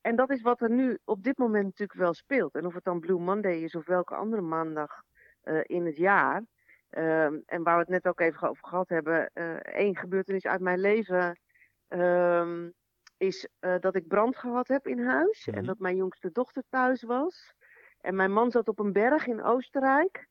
En 0.00 0.16
dat 0.16 0.30
is 0.30 0.42
wat 0.42 0.60
er 0.60 0.70
nu 0.70 0.98
op 1.04 1.22
dit 1.22 1.38
moment 1.38 1.64
natuurlijk 1.64 1.98
wel 1.98 2.14
speelt. 2.14 2.54
En 2.54 2.66
of 2.66 2.74
het 2.74 2.84
dan 2.84 3.00
Blue 3.00 3.18
Monday 3.18 3.54
is 3.56 3.74
of 3.74 3.86
welke 3.86 4.14
andere 4.14 4.42
maandag 4.42 5.02
eh, 5.40 5.60
in 5.62 5.86
het 5.86 5.96
jaar. 5.96 6.44
Ehm, 6.90 7.38
en 7.46 7.62
waar 7.62 7.74
we 7.74 7.80
het 7.80 7.88
net 7.88 8.06
ook 8.06 8.20
even 8.20 8.48
over 8.48 8.68
gehad 8.68 8.88
hebben. 8.88 9.30
één 9.62 9.96
gebeurtenis 9.96 10.46
uit 10.46 10.60
mijn 10.60 10.80
leven 10.80 11.40
ehm, 11.88 12.70
is 13.16 13.48
dat 13.80 13.96
ik 13.96 14.08
brand 14.08 14.36
gehad 14.36 14.68
heb 14.68 14.86
in 14.86 15.06
huis. 15.06 15.46
Mhm. 15.46 15.56
En 15.56 15.64
dat 15.64 15.78
mijn 15.78 15.96
jongste 15.96 16.32
dochter 16.32 16.62
thuis 16.68 17.02
was. 17.02 17.54
En 18.02 18.16
mijn 18.16 18.32
man 18.32 18.50
zat 18.50 18.68
op 18.68 18.78
een 18.78 18.92
berg 18.92 19.26
in 19.26 19.42
Oostenrijk. 19.42 20.28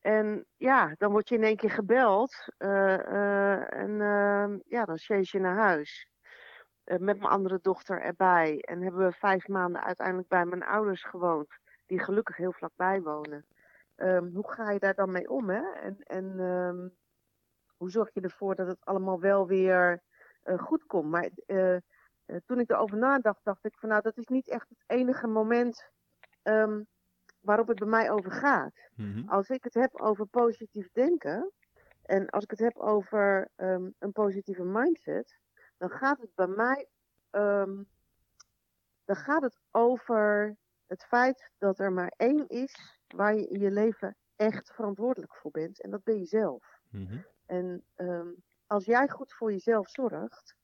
En 0.00 0.46
ja, 0.56 0.94
dan 0.98 1.10
word 1.10 1.28
je 1.28 1.34
in 1.34 1.42
één 1.42 1.56
keer 1.56 1.70
gebeld. 1.70 2.34
eh, 2.56 2.94
eh, 2.94 3.72
en 3.72 4.00
ehm, 4.00 4.58
ja, 4.66 4.84
dan 4.84 4.98
chase 4.98 5.36
je 5.36 5.42
naar 5.42 5.56
huis. 5.56 6.08
Eh, 6.84 6.98
met 6.98 7.18
mijn 7.18 7.30
andere 7.30 7.58
dochter 7.62 8.00
erbij. 8.00 8.60
En 8.60 8.82
hebben 8.82 9.06
we 9.06 9.12
vijf 9.12 9.48
maanden 9.48 9.84
uiteindelijk 9.84 10.28
bij 10.28 10.44
mijn 10.44 10.62
ouders 10.62 11.04
gewoond. 11.04 11.48
Die 11.86 11.98
gelukkig 11.98 12.36
heel 12.36 12.52
vlakbij 12.52 13.02
wonen. 13.02 13.46
Ehm, 13.94 14.28
hoe 14.32 14.52
ga 14.52 14.70
je 14.70 14.78
daar 14.78 14.94
dan 14.94 15.12
mee 15.12 15.30
om? 15.30 15.50
Hè? 15.50 15.72
En, 15.72 15.96
en 16.02 16.40
ehm, 16.40 16.88
hoe 17.76 17.90
zorg 17.90 18.10
je 18.12 18.20
ervoor 18.20 18.54
dat 18.54 18.66
het 18.66 18.84
allemaal 18.84 19.20
wel 19.20 19.46
weer 19.46 20.02
eh, 20.42 20.58
goed 20.58 20.86
komt? 20.86 21.10
Maar 21.10 21.30
eh, 21.46 21.74
eh, 21.74 21.80
toen 22.46 22.60
ik 22.60 22.70
erover 22.70 22.98
nadacht, 22.98 23.44
dacht 23.44 23.64
ik 23.64 23.78
van 23.78 23.88
nou, 23.88 24.02
dat 24.02 24.16
is 24.16 24.26
niet 24.26 24.48
echt 24.48 24.68
het 24.68 24.84
enige 24.86 25.26
moment 25.26 25.90
ehm, 26.42 26.82
waarop 27.44 27.68
het 27.68 27.78
bij 27.78 27.88
mij 27.88 28.10
over 28.10 28.32
gaat. 28.32 28.74
Als 29.28 29.48
ik 29.48 29.64
het 29.64 29.74
heb 29.74 30.00
over 30.00 30.26
positief 30.26 30.90
denken 30.92 31.52
en 32.02 32.30
als 32.30 32.44
ik 32.44 32.50
het 32.50 32.58
heb 32.58 32.76
over 32.76 33.50
ehm, 33.56 33.90
een 33.98 34.12
positieve 34.12 34.64
mindset, 34.64 35.38
dan 35.78 35.90
gaat 35.90 36.20
het 36.20 36.34
bij 36.34 36.46
mij 36.46 36.88
ehm, 37.30 37.82
dan 39.04 39.16
gaat 39.16 39.42
het 39.42 39.58
over 39.70 40.56
het 40.86 41.04
feit 41.04 41.50
dat 41.58 41.78
er 41.78 41.92
maar 41.92 42.12
één 42.16 42.48
is 42.48 42.98
waar 43.06 43.34
je 43.34 43.48
in 43.48 43.60
je 43.60 43.70
leven 43.70 44.16
echt 44.36 44.72
verantwoordelijk 44.74 45.34
voor 45.34 45.50
bent 45.50 45.80
en 45.80 45.90
dat 45.90 46.04
ben 46.04 46.18
je 46.18 46.26
zelf. 46.26 46.78
En 47.46 47.84
ehm, 47.94 48.28
als 48.66 48.84
jij 48.84 49.08
goed 49.08 49.32
voor 49.32 49.50
jezelf 49.52 49.88
zorgt, 49.90 50.54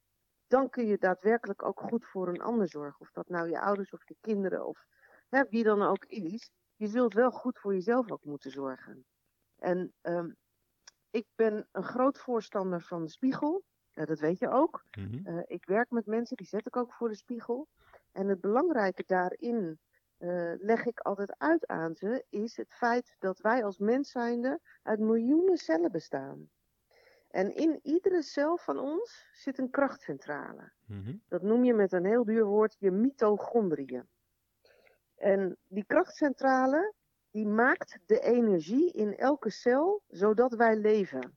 dan 0.46 0.70
kun 0.70 0.86
je 0.86 0.98
daadwerkelijk 0.98 1.62
ook 1.64 1.80
goed 1.80 2.06
voor 2.06 2.28
een 2.28 2.40
ander 2.42 2.68
zorgen. 2.68 3.00
Of 3.00 3.10
dat 3.12 3.28
nou 3.28 3.48
je 3.50 3.60
ouders 3.60 3.90
of 3.92 4.08
je 4.08 4.16
kinderen 4.20 4.66
of 4.66 4.84
hè, 5.28 5.44
wie 5.48 5.64
dan 5.64 5.82
ook 5.82 6.04
is. 6.04 6.50
Je 6.80 6.86
zult 6.86 7.14
wel 7.14 7.30
goed 7.30 7.58
voor 7.58 7.74
jezelf 7.74 8.10
ook 8.10 8.24
moeten 8.24 8.50
zorgen. 8.50 9.04
En 9.56 9.92
ehm, 10.00 10.30
ik 11.10 11.26
ben 11.34 11.68
een 11.72 11.82
groot 11.82 12.18
voorstander 12.18 12.82
van 12.82 13.04
de 13.04 13.10
spiegel. 13.10 13.64
Ja, 13.90 14.04
dat 14.04 14.18
weet 14.18 14.38
je 14.38 14.48
ook. 14.48 14.84
Mhm. 14.98 15.26
Eh, 15.26 15.42
ik 15.46 15.64
werk 15.64 15.90
met 15.90 16.06
mensen, 16.06 16.36
die 16.36 16.46
zet 16.46 16.66
ik 16.66 16.76
ook 16.76 16.92
voor 16.92 17.08
de 17.08 17.14
spiegel. 17.14 17.68
En 18.12 18.28
het 18.28 18.40
belangrijke 18.40 19.04
daarin 19.06 19.78
eh, 20.16 20.52
leg 20.58 20.84
ik 20.84 21.00
altijd 21.00 21.38
uit 21.38 21.66
aan 21.66 21.94
ze, 21.96 22.24
is 22.28 22.56
het 22.56 22.74
feit 22.74 23.16
dat 23.18 23.40
wij 23.40 23.64
als 23.64 23.78
mens 23.78 24.10
zijnde 24.10 24.60
uit 24.82 24.98
miljoenen 24.98 25.56
cellen 25.56 25.92
bestaan. 25.92 26.50
En 27.28 27.54
in 27.54 27.80
iedere 27.82 28.22
cel 28.22 28.56
van 28.56 28.78
ons 28.78 29.28
zit 29.32 29.58
een 29.58 29.70
krachtcentrale. 29.70 30.72
Mhm. 30.86 31.16
Dat 31.28 31.42
noem 31.42 31.64
je 31.64 31.74
met 31.74 31.92
een 31.92 32.04
heel 32.04 32.24
duur 32.24 32.44
woord 32.44 32.76
je 32.78 32.90
mitochondriën. 32.90 34.08
En 35.20 35.56
die 35.68 35.84
krachtcentrale, 35.84 36.92
die 37.30 37.46
maakt 37.46 37.98
de 38.06 38.20
energie 38.20 38.92
in 38.92 39.16
elke 39.16 39.50
cel, 39.50 40.02
zodat 40.08 40.54
wij 40.54 40.76
leven. 40.76 41.36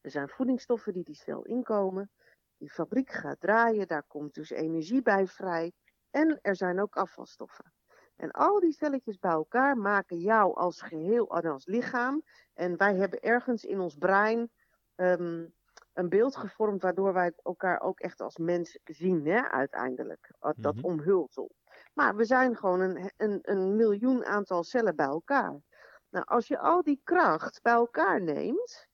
Er 0.00 0.10
zijn 0.10 0.28
voedingsstoffen 0.28 0.92
die 0.92 1.04
die 1.04 1.14
cel 1.14 1.42
inkomen. 1.42 2.10
Die 2.56 2.70
fabriek 2.70 3.10
gaat 3.10 3.40
draaien, 3.40 3.86
daar 3.88 4.02
komt 4.02 4.34
dus 4.34 4.50
energie 4.50 5.02
bij 5.02 5.26
vrij. 5.26 5.72
En 6.10 6.38
er 6.42 6.56
zijn 6.56 6.80
ook 6.80 6.96
afvalstoffen. 6.96 7.72
En 8.16 8.30
al 8.30 8.60
die 8.60 8.72
celletjes 8.72 9.18
bij 9.18 9.30
elkaar 9.30 9.76
maken 9.76 10.18
jou 10.18 10.54
als 10.54 10.82
geheel 10.82 11.36
en 11.36 11.50
als 11.50 11.66
lichaam. 11.66 12.22
En 12.54 12.76
wij 12.76 12.94
hebben 12.94 13.20
ergens 13.20 13.64
in 13.64 13.80
ons 13.80 13.96
brein 13.96 14.50
ehm, 14.94 15.46
een 15.92 16.08
beeld 16.08 16.36
gevormd 16.36 16.82
waardoor 16.82 17.12
wij 17.12 17.32
elkaar 17.42 17.80
ook 17.80 18.00
echt 18.00 18.20
als 18.20 18.36
mens 18.36 18.78
zien, 18.84 19.26
hè, 19.26 19.50
uiteindelijk. 19.50 20.30
Dat 20.56 20.74
Mhm. 20.74 20.84
omhulsel. 20.84 21.50
Maar 21.92 22.16
we 22.16 22.24
zijn 22.24 22.56
gewoon 22.56 22.80
een, 22.80 23.12
een, 23.16 23.38
een 23.42 23.76
miljoen 23.76 24.24
aantal 24.24 24.64
cellen 24.64 24.96
bij 24.96 25.06
elkaar. 25.06 25.60
Nou, 26.08 26.24
als 26.24 26.46
je 26.48 26.58
al 26.58 26.82
die 26.82 27.00
kracht 27.04 27.62
bij 27.62 27.72
elkaar 27.72 28.22
neemt, 28.22 28.86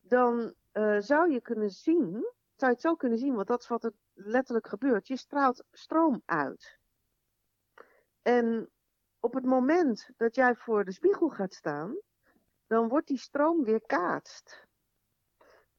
dan 0.00 0.54
eh, 0.72 0.98
zou 0.98 1.32
je 1.32 1.40
kunnen 1.40 1.70
zien, 1.70 2.10
zou 2.56 2.70
je 2.70 2.76
het 2.76 2.80
zo 2.80 2.94
kunnen 2.94 3.18
zien, 3.18 3.34
want 3.34 3.46
dat 3.46 3.60
is 3.60 3.68
wat 3.68 3.84
er 3.84 3.92
letterlijk 4.14 4.68
gebeurt. 4.68 5.08
Je 5.08 5.16
straalt 5.16 5.64
stroom 5.70 6.22
uit. 6.24 6.78
En 8.22 8.70
op 9.20 9.34
het 9.34 9.44
moment 9.44 10.10
dat 10.16 10.34
jij 10.34 10.54
voor 10.54 10.84
de 10.84 10.92
spiegel 10.92 11.28
gaat 11.28 11.54
staan, 11.54 11.96
dan 12.66 12.88
wordt 12.88 13.06
die 13.06 13.18
stroom 13.18 13.64
weer 13.64 13.82
kaatst. 13.86 14.66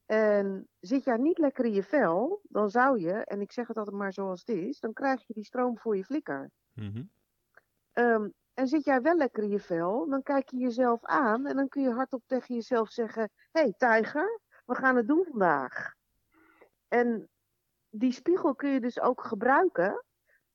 En 0.10 0.68
zit 0.80 1.04
jij 1.04 1.18
niet 1.18 1.38
lekker 1.38 1.66
in 1.66 1.74
je 1.74 1.84
vel, 1.84 2.40
dan 2.44 2.70
zou 2.70 3.00
je, 3.00 3.12
en 3.14 3.42
ik 3.42 3.52
zeg 3.52 3.68
het 3.68 3.78
altijd 3.78 3.96
maar 3.96 4.14
zoals 4.14 4.40
het 4.40 4.58
is, 4.58 4.80
dan 4.80 4.94
krijg 4.94 5.28
je 5.28 5.34
die 5.34 5.46
stroom 5.46 5.78
voor 5.78 5.98
je 5.98 6.06
flikker. 6.06 6.50
Mhm. 6.74 7.04
Ehm, 7.92 8.30
en 8.54 8.68
zit 8.68 8.84
jij 8.84 9.02
wel 9.02 9.16
lekker 9.16 9.44
in 9.44 9.50
je 9.50 9.60
vel, 9.60 10.10
dan 10.10 10.24
kijk 10.24 10.50
je 10.50 10.58
jezelf 10.58 11.06
aan 11.06 11.46
en 11.46 11.56
dan 11.56 11.68
kun 11.68 11.82
je 11.82 11.92
hardop 11.92 12.24
tegen 12.26 12.56
jezelf 12.56 12.90
zeggen: 12.90 13.30
Hé, 13.52 13.62
hey, 13.62 13.74
tijger, 13.78 14.40
we 14.66 14.76
gaan 14.76 14.96
het 14.96 15.08
doen 15.08 15.26
vandaag. 15.30 15.94
En 16.88 17.30
die 17.90 18.12
spiegel 18.12 18.56
kun 18.56 18.70
je 18.70 18.80
dus 18.80 19.00
ook 19.00 19.24
gebruiken 19.24 20.06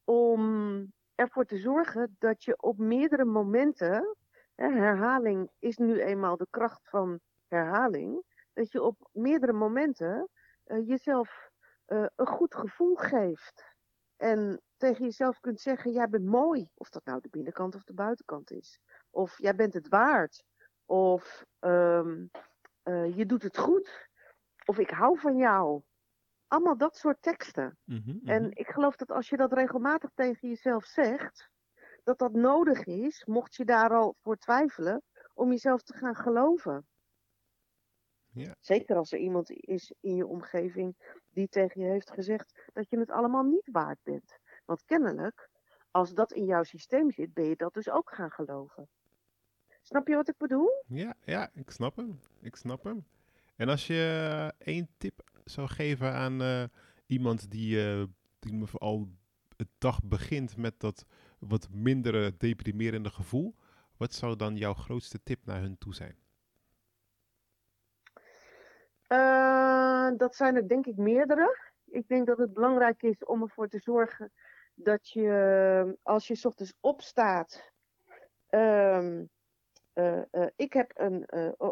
om 0.05 0.93
ervoor 1.15 1.45
te 1.45 1.59
zorgen 1.59 2.17
dat 2.19 2.45
je 2.45 2.63
op 2.63 2.79
meerdere 2.79 3.25
momenten, 3.25 4.17
hè, 4.55 4.69
herhaling 4.69 5.51
is 5.59 5.77
nu 5.77 6.01
eenmaal 6.01 6.37
de 6.37 6.47
kracht 6.51 6.89
van 6.89 7.21
herhaling, 7.49 8.23
dat 8.55 8.73
je 8.73 8.83
op 8.83 9.09
meerdere 9.13 9.53
momenten 9.53 10.29
eh, 10.65 10.89
jezelf 10.89 11.51
eh, 11.85 12.07
een 12.17 12.27
goed 12.27 12.55
gevoel 12.55 12.95
geeft. 12.95 13.73
En 14.17 14.63
tegen 14.77 15.05
jezelf 15.05 15.41
kunt 15.41 15.61
zeggen, 15.61 15.93
jij 15.93 16.09
bent 16.09 16.25
mooi. 16.25 16.69
Of 16.75 16.89
dat 16.89 17.05
nou 17.05 17.21
de 17.21 17.29
binnenkant 17.29 17.75
of 17.75 17.85
de 17.85 17.95
buitenkant 17.95 18.51
is. 18.51 18.81
Of 19.11 19.39
jij 19.39 19.55
bent 19.55 19.75
het 19.75 19.89
waard. 19.89 20.45
Of 20.85 21.45
ehm, 21.59 22.27
eh, 22.83 23.17
je 23.17 23.27
doet 23.27 23.43
het 23.43 23.59
goed. 23.59 24.09
Of 24.65 24.79
ik 24.79 24.91
hou 24.91 25.19
van 25.19 25.37
jou. 25.37 25.83
Allemaal 26.47 26.77
dat 26.77 26.97
soort 26.97 27.23
teksten. 27.23 27.79
Mhm, 27.85 28.01
mhm. 28.01 28.29
En 28.29 28.51
ik 28.51 28.67
geloof 28.67 28.97
dat 28.97 29.11
als 29.11 29.29
je 29.29 29.37
dat 29.37 29.53
regelmatig 29.53 30.11
tegen 30.15 30.49
jezelf 30.49 30.85
zegt, 30.85 31.51
dat 32.03 32.19
dat 32.19 32.33
nodig 32.33 32.85
is, 32.85 33.25
mocht 33.25 33.55
je 33.55 33.65
daar 33.65 33.91
al 33.91 34.17
voor 34.23 34.37
twijfelen, 34.37 35.03
om 35.35 35.51
jezelf 35.51 35.83
te 35.83 35.97
gaan 35.97 36.15
geloven. 36.15 36.87
Ja. 38.35 38.55
Zeker 38.61 38.97
als 38.97 39.13
er 39.13 39.19
iemand 39.19 39.51
is 39.51 39.93
in 40.01 40.15
je 40.15 40.27
omgeving 40.27 40.95
die 41.31 41.49
tegen 41.49 41.81
je 41.81 41.91
heeft 41.91 42.11
gezegd 42.11 42.71
dat 42.73 42.91
je 42.91 42.99
het 42.99 43.11
allemaal 43.11 43.43
niet 43.43 43.69
waard 43.73 43.99
bent. 44.03 44.39
Want 44.65 44.85
kennelijk, 44.85 45.49
als 45.91 46.15
dat 46.15 46.33
in 46.33 46.45
jouw 46.45 46.63
systeem 46.63 47.11
zit, 47.11 47.33
ben 47.33 47.45
je 47.45 47.57
dat 47.57 47.75
dus 47.75 47.91
ook 47.91 48.15
gaan 48.15 48.31
geloven. 48.31 48.89
Snap 49.83 50.09
je 50.09 50.15
wat 50.15 50.29
ik 50.29 50.37
bedoel? 50.37 50.83
Ja, 50.87 51.15
ja, 51.25 51.51
ik 51.55 51.71
snap 51.71 51.97
hem. 51.97 52.19
Ik 52.41 52.57
snap 52.57 52.85
hem. 52.85 53.05
En 53.57 53.69
als 53.69 53.87
je 53.87 54.29
eh, 54.59 54.67
één 54.67 54.89
tip 54.97 55.31
zou 55.45 55.69
geven 55.69 56.13
aan 56.13 56.43
eh, 56.43 56.65
iemand 57.07 57.51
die, 57.51 57.87
eh 57.87 58.05
die 58.39 58.53
me 58.53 58.67
al 58.73 59.09
het 59.57 59.69
dag 59.79 60.05
begint 60.05 60.57
met 60.57 60.81
dat 60.81 61.07
wat 61.39 61.69
mindere 61.71 62.37
deprimerende 62.37 63.11
gevoel, 63.11 63.55
wat 63.97 64.15
zou 64.15 64.37
dan 64.37 64.57
jouw 64.57 64.75
grootste 64.75 65.23
tip 65.23 65.45
naar 65.45 65.61
hun 65.61 65.79
toe 65.79 65.95
zijn? 65.95 66.17
Eh, 69.15 70.11
dat 70.17 70.37
zijn 70.37 70.57
er 70.57 70.69
denk 70.69 70.87
ik 70.87 70.97
meerdere. 70.97 71.73
Ik 71.85 72.09
denk 72.09 72.27
dat 72.27 72.39
het 72.39 72.53
belangrijk 72.53 73.03
is 73.03 73.25
om 73.25 73.43
ervoor 73.43 73.69
te 73.69 73.79
zorgen 73.79 74.33
dat 74.75 75.09
je, 75.09 75.99
als 76.03 76.27
je 76.27 76.35
's 76.35 76.45
ochtends 76.45 76.75
opstaat. 76.81 77.73
ehm, 78.47 79.25
eh, 79.93 80.23
eh, 80.31 80.49
ik 80.57 80.73
heb 80.73 80.91
een, 80.95 81.27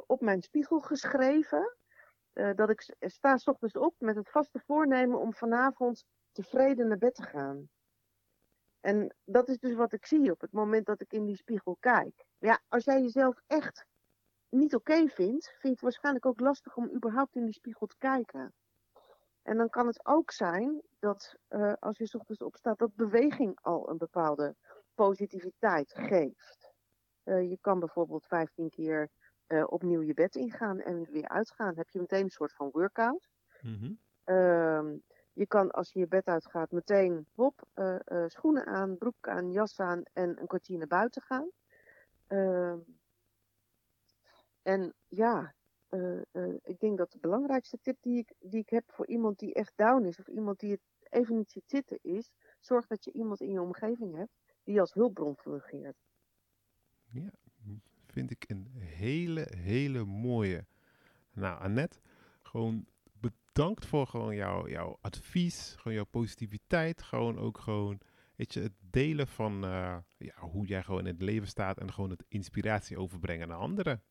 op 0.07 0.21
mijn 0.21 0.43
spiegel 0.43 0.81
geschreven 0.81 1.77
dat 2.33 2.71
ik 2.71 2.95
sta 2.99 3.37
's 3.37 3.47
ochtends 3.47 3.77
op 3.77 3.95
met 3.99 4.17
het 4.17 4.31
vaste 4.31 4.61
voornemen 4.67 5.19
om 5.19 5.35
vanavond 5.35 6.05
tevreden 6.33 6.89
naar 6.89 6.99
bed 6.99 7.15
te 7.15 7.23
gaan. 7.23 7.69
En 8.81 9.15
dat 9.25 9.49
is 9.49 9.59
dus 9.59 9.75
wat 9.75 9.93
ik 9.93 10.07
zie 10.07 10.31
op 10.31 10.41
het 10.41 10.53
moment 10.53 10.87
dat 10.87 11.01
ik 11.01 11.13
in 11.13 11.25
die 11.25 11.37
spiegel 11.37 11.77
kijk. 11.81 12.25
Ja, 12.39 12.61
als 12.69 12.85
jij 12.85 13.01
jezelf 13.01 13.41
echt 13.47 13.87
niet 14.53 14.75
oké 14.75 15.09
vindt, 15.09 15.47
vind 15.47 15.61
je 15.63 15.69
het 15.69 15.81
waarschijnlijk 15.81 16.27
ook 16.27 16.41
lastig 16.41 16.77
om 16.77 16.91
überhaupt 16.95 17.35
in 17.35 17.45
die 17.45 17.55
spiegel 17.55 17.87
te 17.87 17.99
kijken. 17.99 18.53
En 19.43 19.57
dan 19.57 19.71
kan 19.71 19.87
het 19.87 20.07
ook 20.07 20.31
zijn 20.31 20.83
dat 20.99 21.37
eh, 21.49 21.73
als 21.79 21.99
je 21.99 22.07
's 22.07 22.15
ochtends 22.15 22.43
opstaat, 22.43 22.79
dat 22.79 22.95
beweging 22.95 23.59
al 23.63 23.91
een 23.91 23.99
bepaalde 23.99 24.55
positiviteit 24.95 25.93
geeft. 25.95 26.73
Eh, 27.23 27.51
je 27.51 27.59
kan 27.61 27.79
bijvoorbeeld 27.79 28.27
15 28.27 28.71
keer 28.71 29.09
eh, 29.47 29.65
opnieuw 29.67 30.03
je 30.03 30.15
bed 30.15 30.35
ingaan 30.35 30.81
en 30.81 31.11
weer 31.11 31.29
uitgaan. 31.29 31.77
Heb 31.77 31.89
je 31.89 32.01
meteen 32.01 32.25
een 32.25 32.31
soort 32.31 32.53
van 32.53 32.71
workout. 32.73 33.29
Mhm. 33.61 33.93
Ehm, 34.25 34.97
je 35.33 35.47
kan 35.47 35.71
als 35.71 35.93
je 35.93 35.99
je 35.99 36.07
bed 36.07 36.27
uitgaat 36.27 36.71
meteen 36.71 37.27
hop, 37.35 37.63
schoenen 38.27 38.67
aan, 38.67 38.99
broek 38.99 39.29
aan, 39.29 39.53
jas 39.53 39.81
aan 39.81 40.03
en 40.13 40.41
een 40.41 40.47
kwartier 40.47 40.79
naar 40.79 40.87
buiten 40.87 41.23
gaan. 41.23 41.51
En 44.63 44.95
ja, 45.09 45.55
eh, 45.89 46.21
eh, 46.31 46.55
ik 46.63 46.81
denk 46.81 46.99
dat 46.99 47.13
de 47.13 47.19
belangrijkste 47.19 47.79
tip 47.83 47.97
die 48.01 48.19
ik, 48.19 48.33
die 48.39 48.61
ik 48.61 48.71
heb 48.71 48.85
voor 48.87 49.07
iemand 49.07 49.39
die 49.39 49.55
echt 49.55 49.73
down 49.77 50.05
is 50.05 50.19
of 50.19 50.29
iemand 50.29 50.61
die 50.61 50.71
het 50.71 50.81
even 51.09 51.37
niet 51.37 51.51
ziet 51.51 51.71
zitten 51.71 51.99
is, 52.03 52.31
zorg 52.61 52.87
dat 52.87 53.05
je 53.05 53.13
iemand 53.13 53.41
in 53.41 53.51
je 53.51 53.61
omgeving 53.61 54.17
hebt 54.17 54.33
die 54.65 54.81
als 54.81 54.93
hulpbron 54.93 55.37
fungeert. 55.37 55.97
Ja, 57.11 57.31
vind 58.07 58.31
ik 58.31 58.45
een 58.47 58.67
hele, 58.79 59.47
hele 59.57 60.05
mooie. 60.05 60.67
Nou, 61.33 61.61
Annette, 61.61 62.01
gewoon 62.43 62.87
bedankt 63.21 63.87
voor 63.87 64.07
gewoon 64.07 64.35
jouw, 64.35 64.69
jouw 64.69 64.99
advies, 65.01 65.75
gewoon 65.79 65.95
jouw 65.95 66.05
positiviteit, 66.05 67.03
gewoon 67.03 67.39
ook 67.39 67.59
gewoon, 67.59 68.01
weet 68.37 68.55
je, 68.55 68.61
het 68.61 68.77
delen 68.81 69.27
van 69.27 69.65
eh, 69.65 69.97
ja, 70.17 70.35
hoe 70.39 70.67
jij 70.67 70.83
gewoon 70.83 71.07
in 71.07 71.13
het 71.13 71.23
leven 71.23 71.49
staat 71.49 71.79
en 71.79 71.93
gewoon 71.93 72.11
het 72.11 72.25
inspiratie 72.29 72.99
overbrengen 72.99 73.49
naar 73.49 73.59
anderen. 73.59 74.03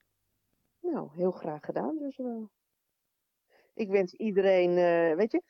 Nou, 0.92 1.10
heel 1.14 1.32
graag 1.32 1.66
gedaan 1.66 1.98
dus 1.98 2.18
wel. 2.18 2.50
Ik 3.74 3.90
wens 3.90 4.14
iedereen, 4.14 4.70
eh, 4.78 5.16
weet 5.16 5.32
je, 5.32 5.44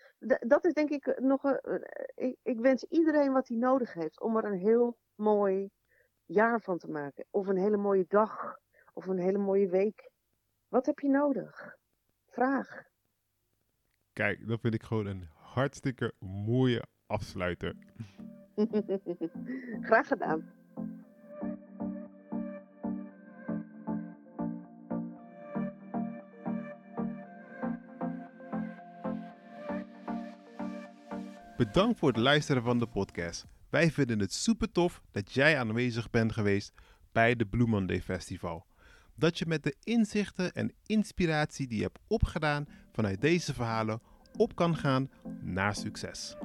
dat 0.48 0.66
is 0.66 0.74
denk 0.74 0.90
ik 0.90 1.20
nog, 1.20 1.44
een- 1.44 1.60
eh, 1.84 2.28
ik, 2.28 2.38
ik 2.44 2.60
wens 2.60 2.84
iedereen 2.84 3.32
wat 3.32 3.48
hij 3.48 3.58
nodig 3.58 3.94
heeft 3.94 4.22
om 4.22 4.38
er 4.38 4.46
een 4.46 4.60
heel 4.60 4.98
mooi 5.16 5.70
jaar 6.26 6.62
van 6.62 6.78
te 6.78 6.88
maken. 6.90 7.26
Of 7.30 7.48
een 7.48 7.58
hele 7.58 7.78
mooie 7.78 8.06
dag, 8.08 8.58
of 8.94 9.08
een 9.08 9.18
hele 9.20 9.38
mooie 9.38 9.70
week. 9.70 10.10
Wat 10.68 10.86
heb 10.86 11.00
je 11.00 11.10
nodig? 11.10 11.76
Vraag. 12.28 12.84
Kijk, 14.14 14.48
dat 14.48 14.60
vind 14.62 14.74
ik 14.74 14.84
gewoon 14.84 15.06
een 15.06 15.30
hartstikke 15.34 16.14
mooie 16.20 16.84
afsluiter. 17.06 17.76
graag 19.90 20.08
gedaan. 20.08 20.52
Bedankt 31.62 32.00
voor 32.00 32.08
het 32.08 32.18
luisteren 32.18 32.64
van 32.64 32.80
de 32.80 32.88
podcast. 32.88 33.46
Wij 33.70 33.92
vinden 33.92 34.20
het 34.20 34.34
super 34.34 34.72
tof 34.72 35.02
dat 35.12 35.34
jij 35.34 35.60
aanwezig 35.60 36.10
bent 36.10 36.34
geweest 36.34 36.74
bij 37.12 37.36
de 37.36 37.46
Blue 37.46 37.68
Monday 37.68 38.02
Festival. 38.02 38.66
dat 39.16 39.40
je 39.40 39.46
met 39.46 39.64
de 39.64 39.76
inzichten 39.84 40.54
en 40.54 40.74
inspiratie 40.86 41.68
die 41.68 41.78
je 41.78 41.84
hebt 41.84 42.00
opgedaan 42.08 42.68
vanuit 42.92 43.22
deze 43.22 43.54
verhalen 43.54 44.02
op 44.38 44.56
kan 44.56 44.76
gaan 44.76 45.10
naar 45.42 45.76
succes. 45.76 46.36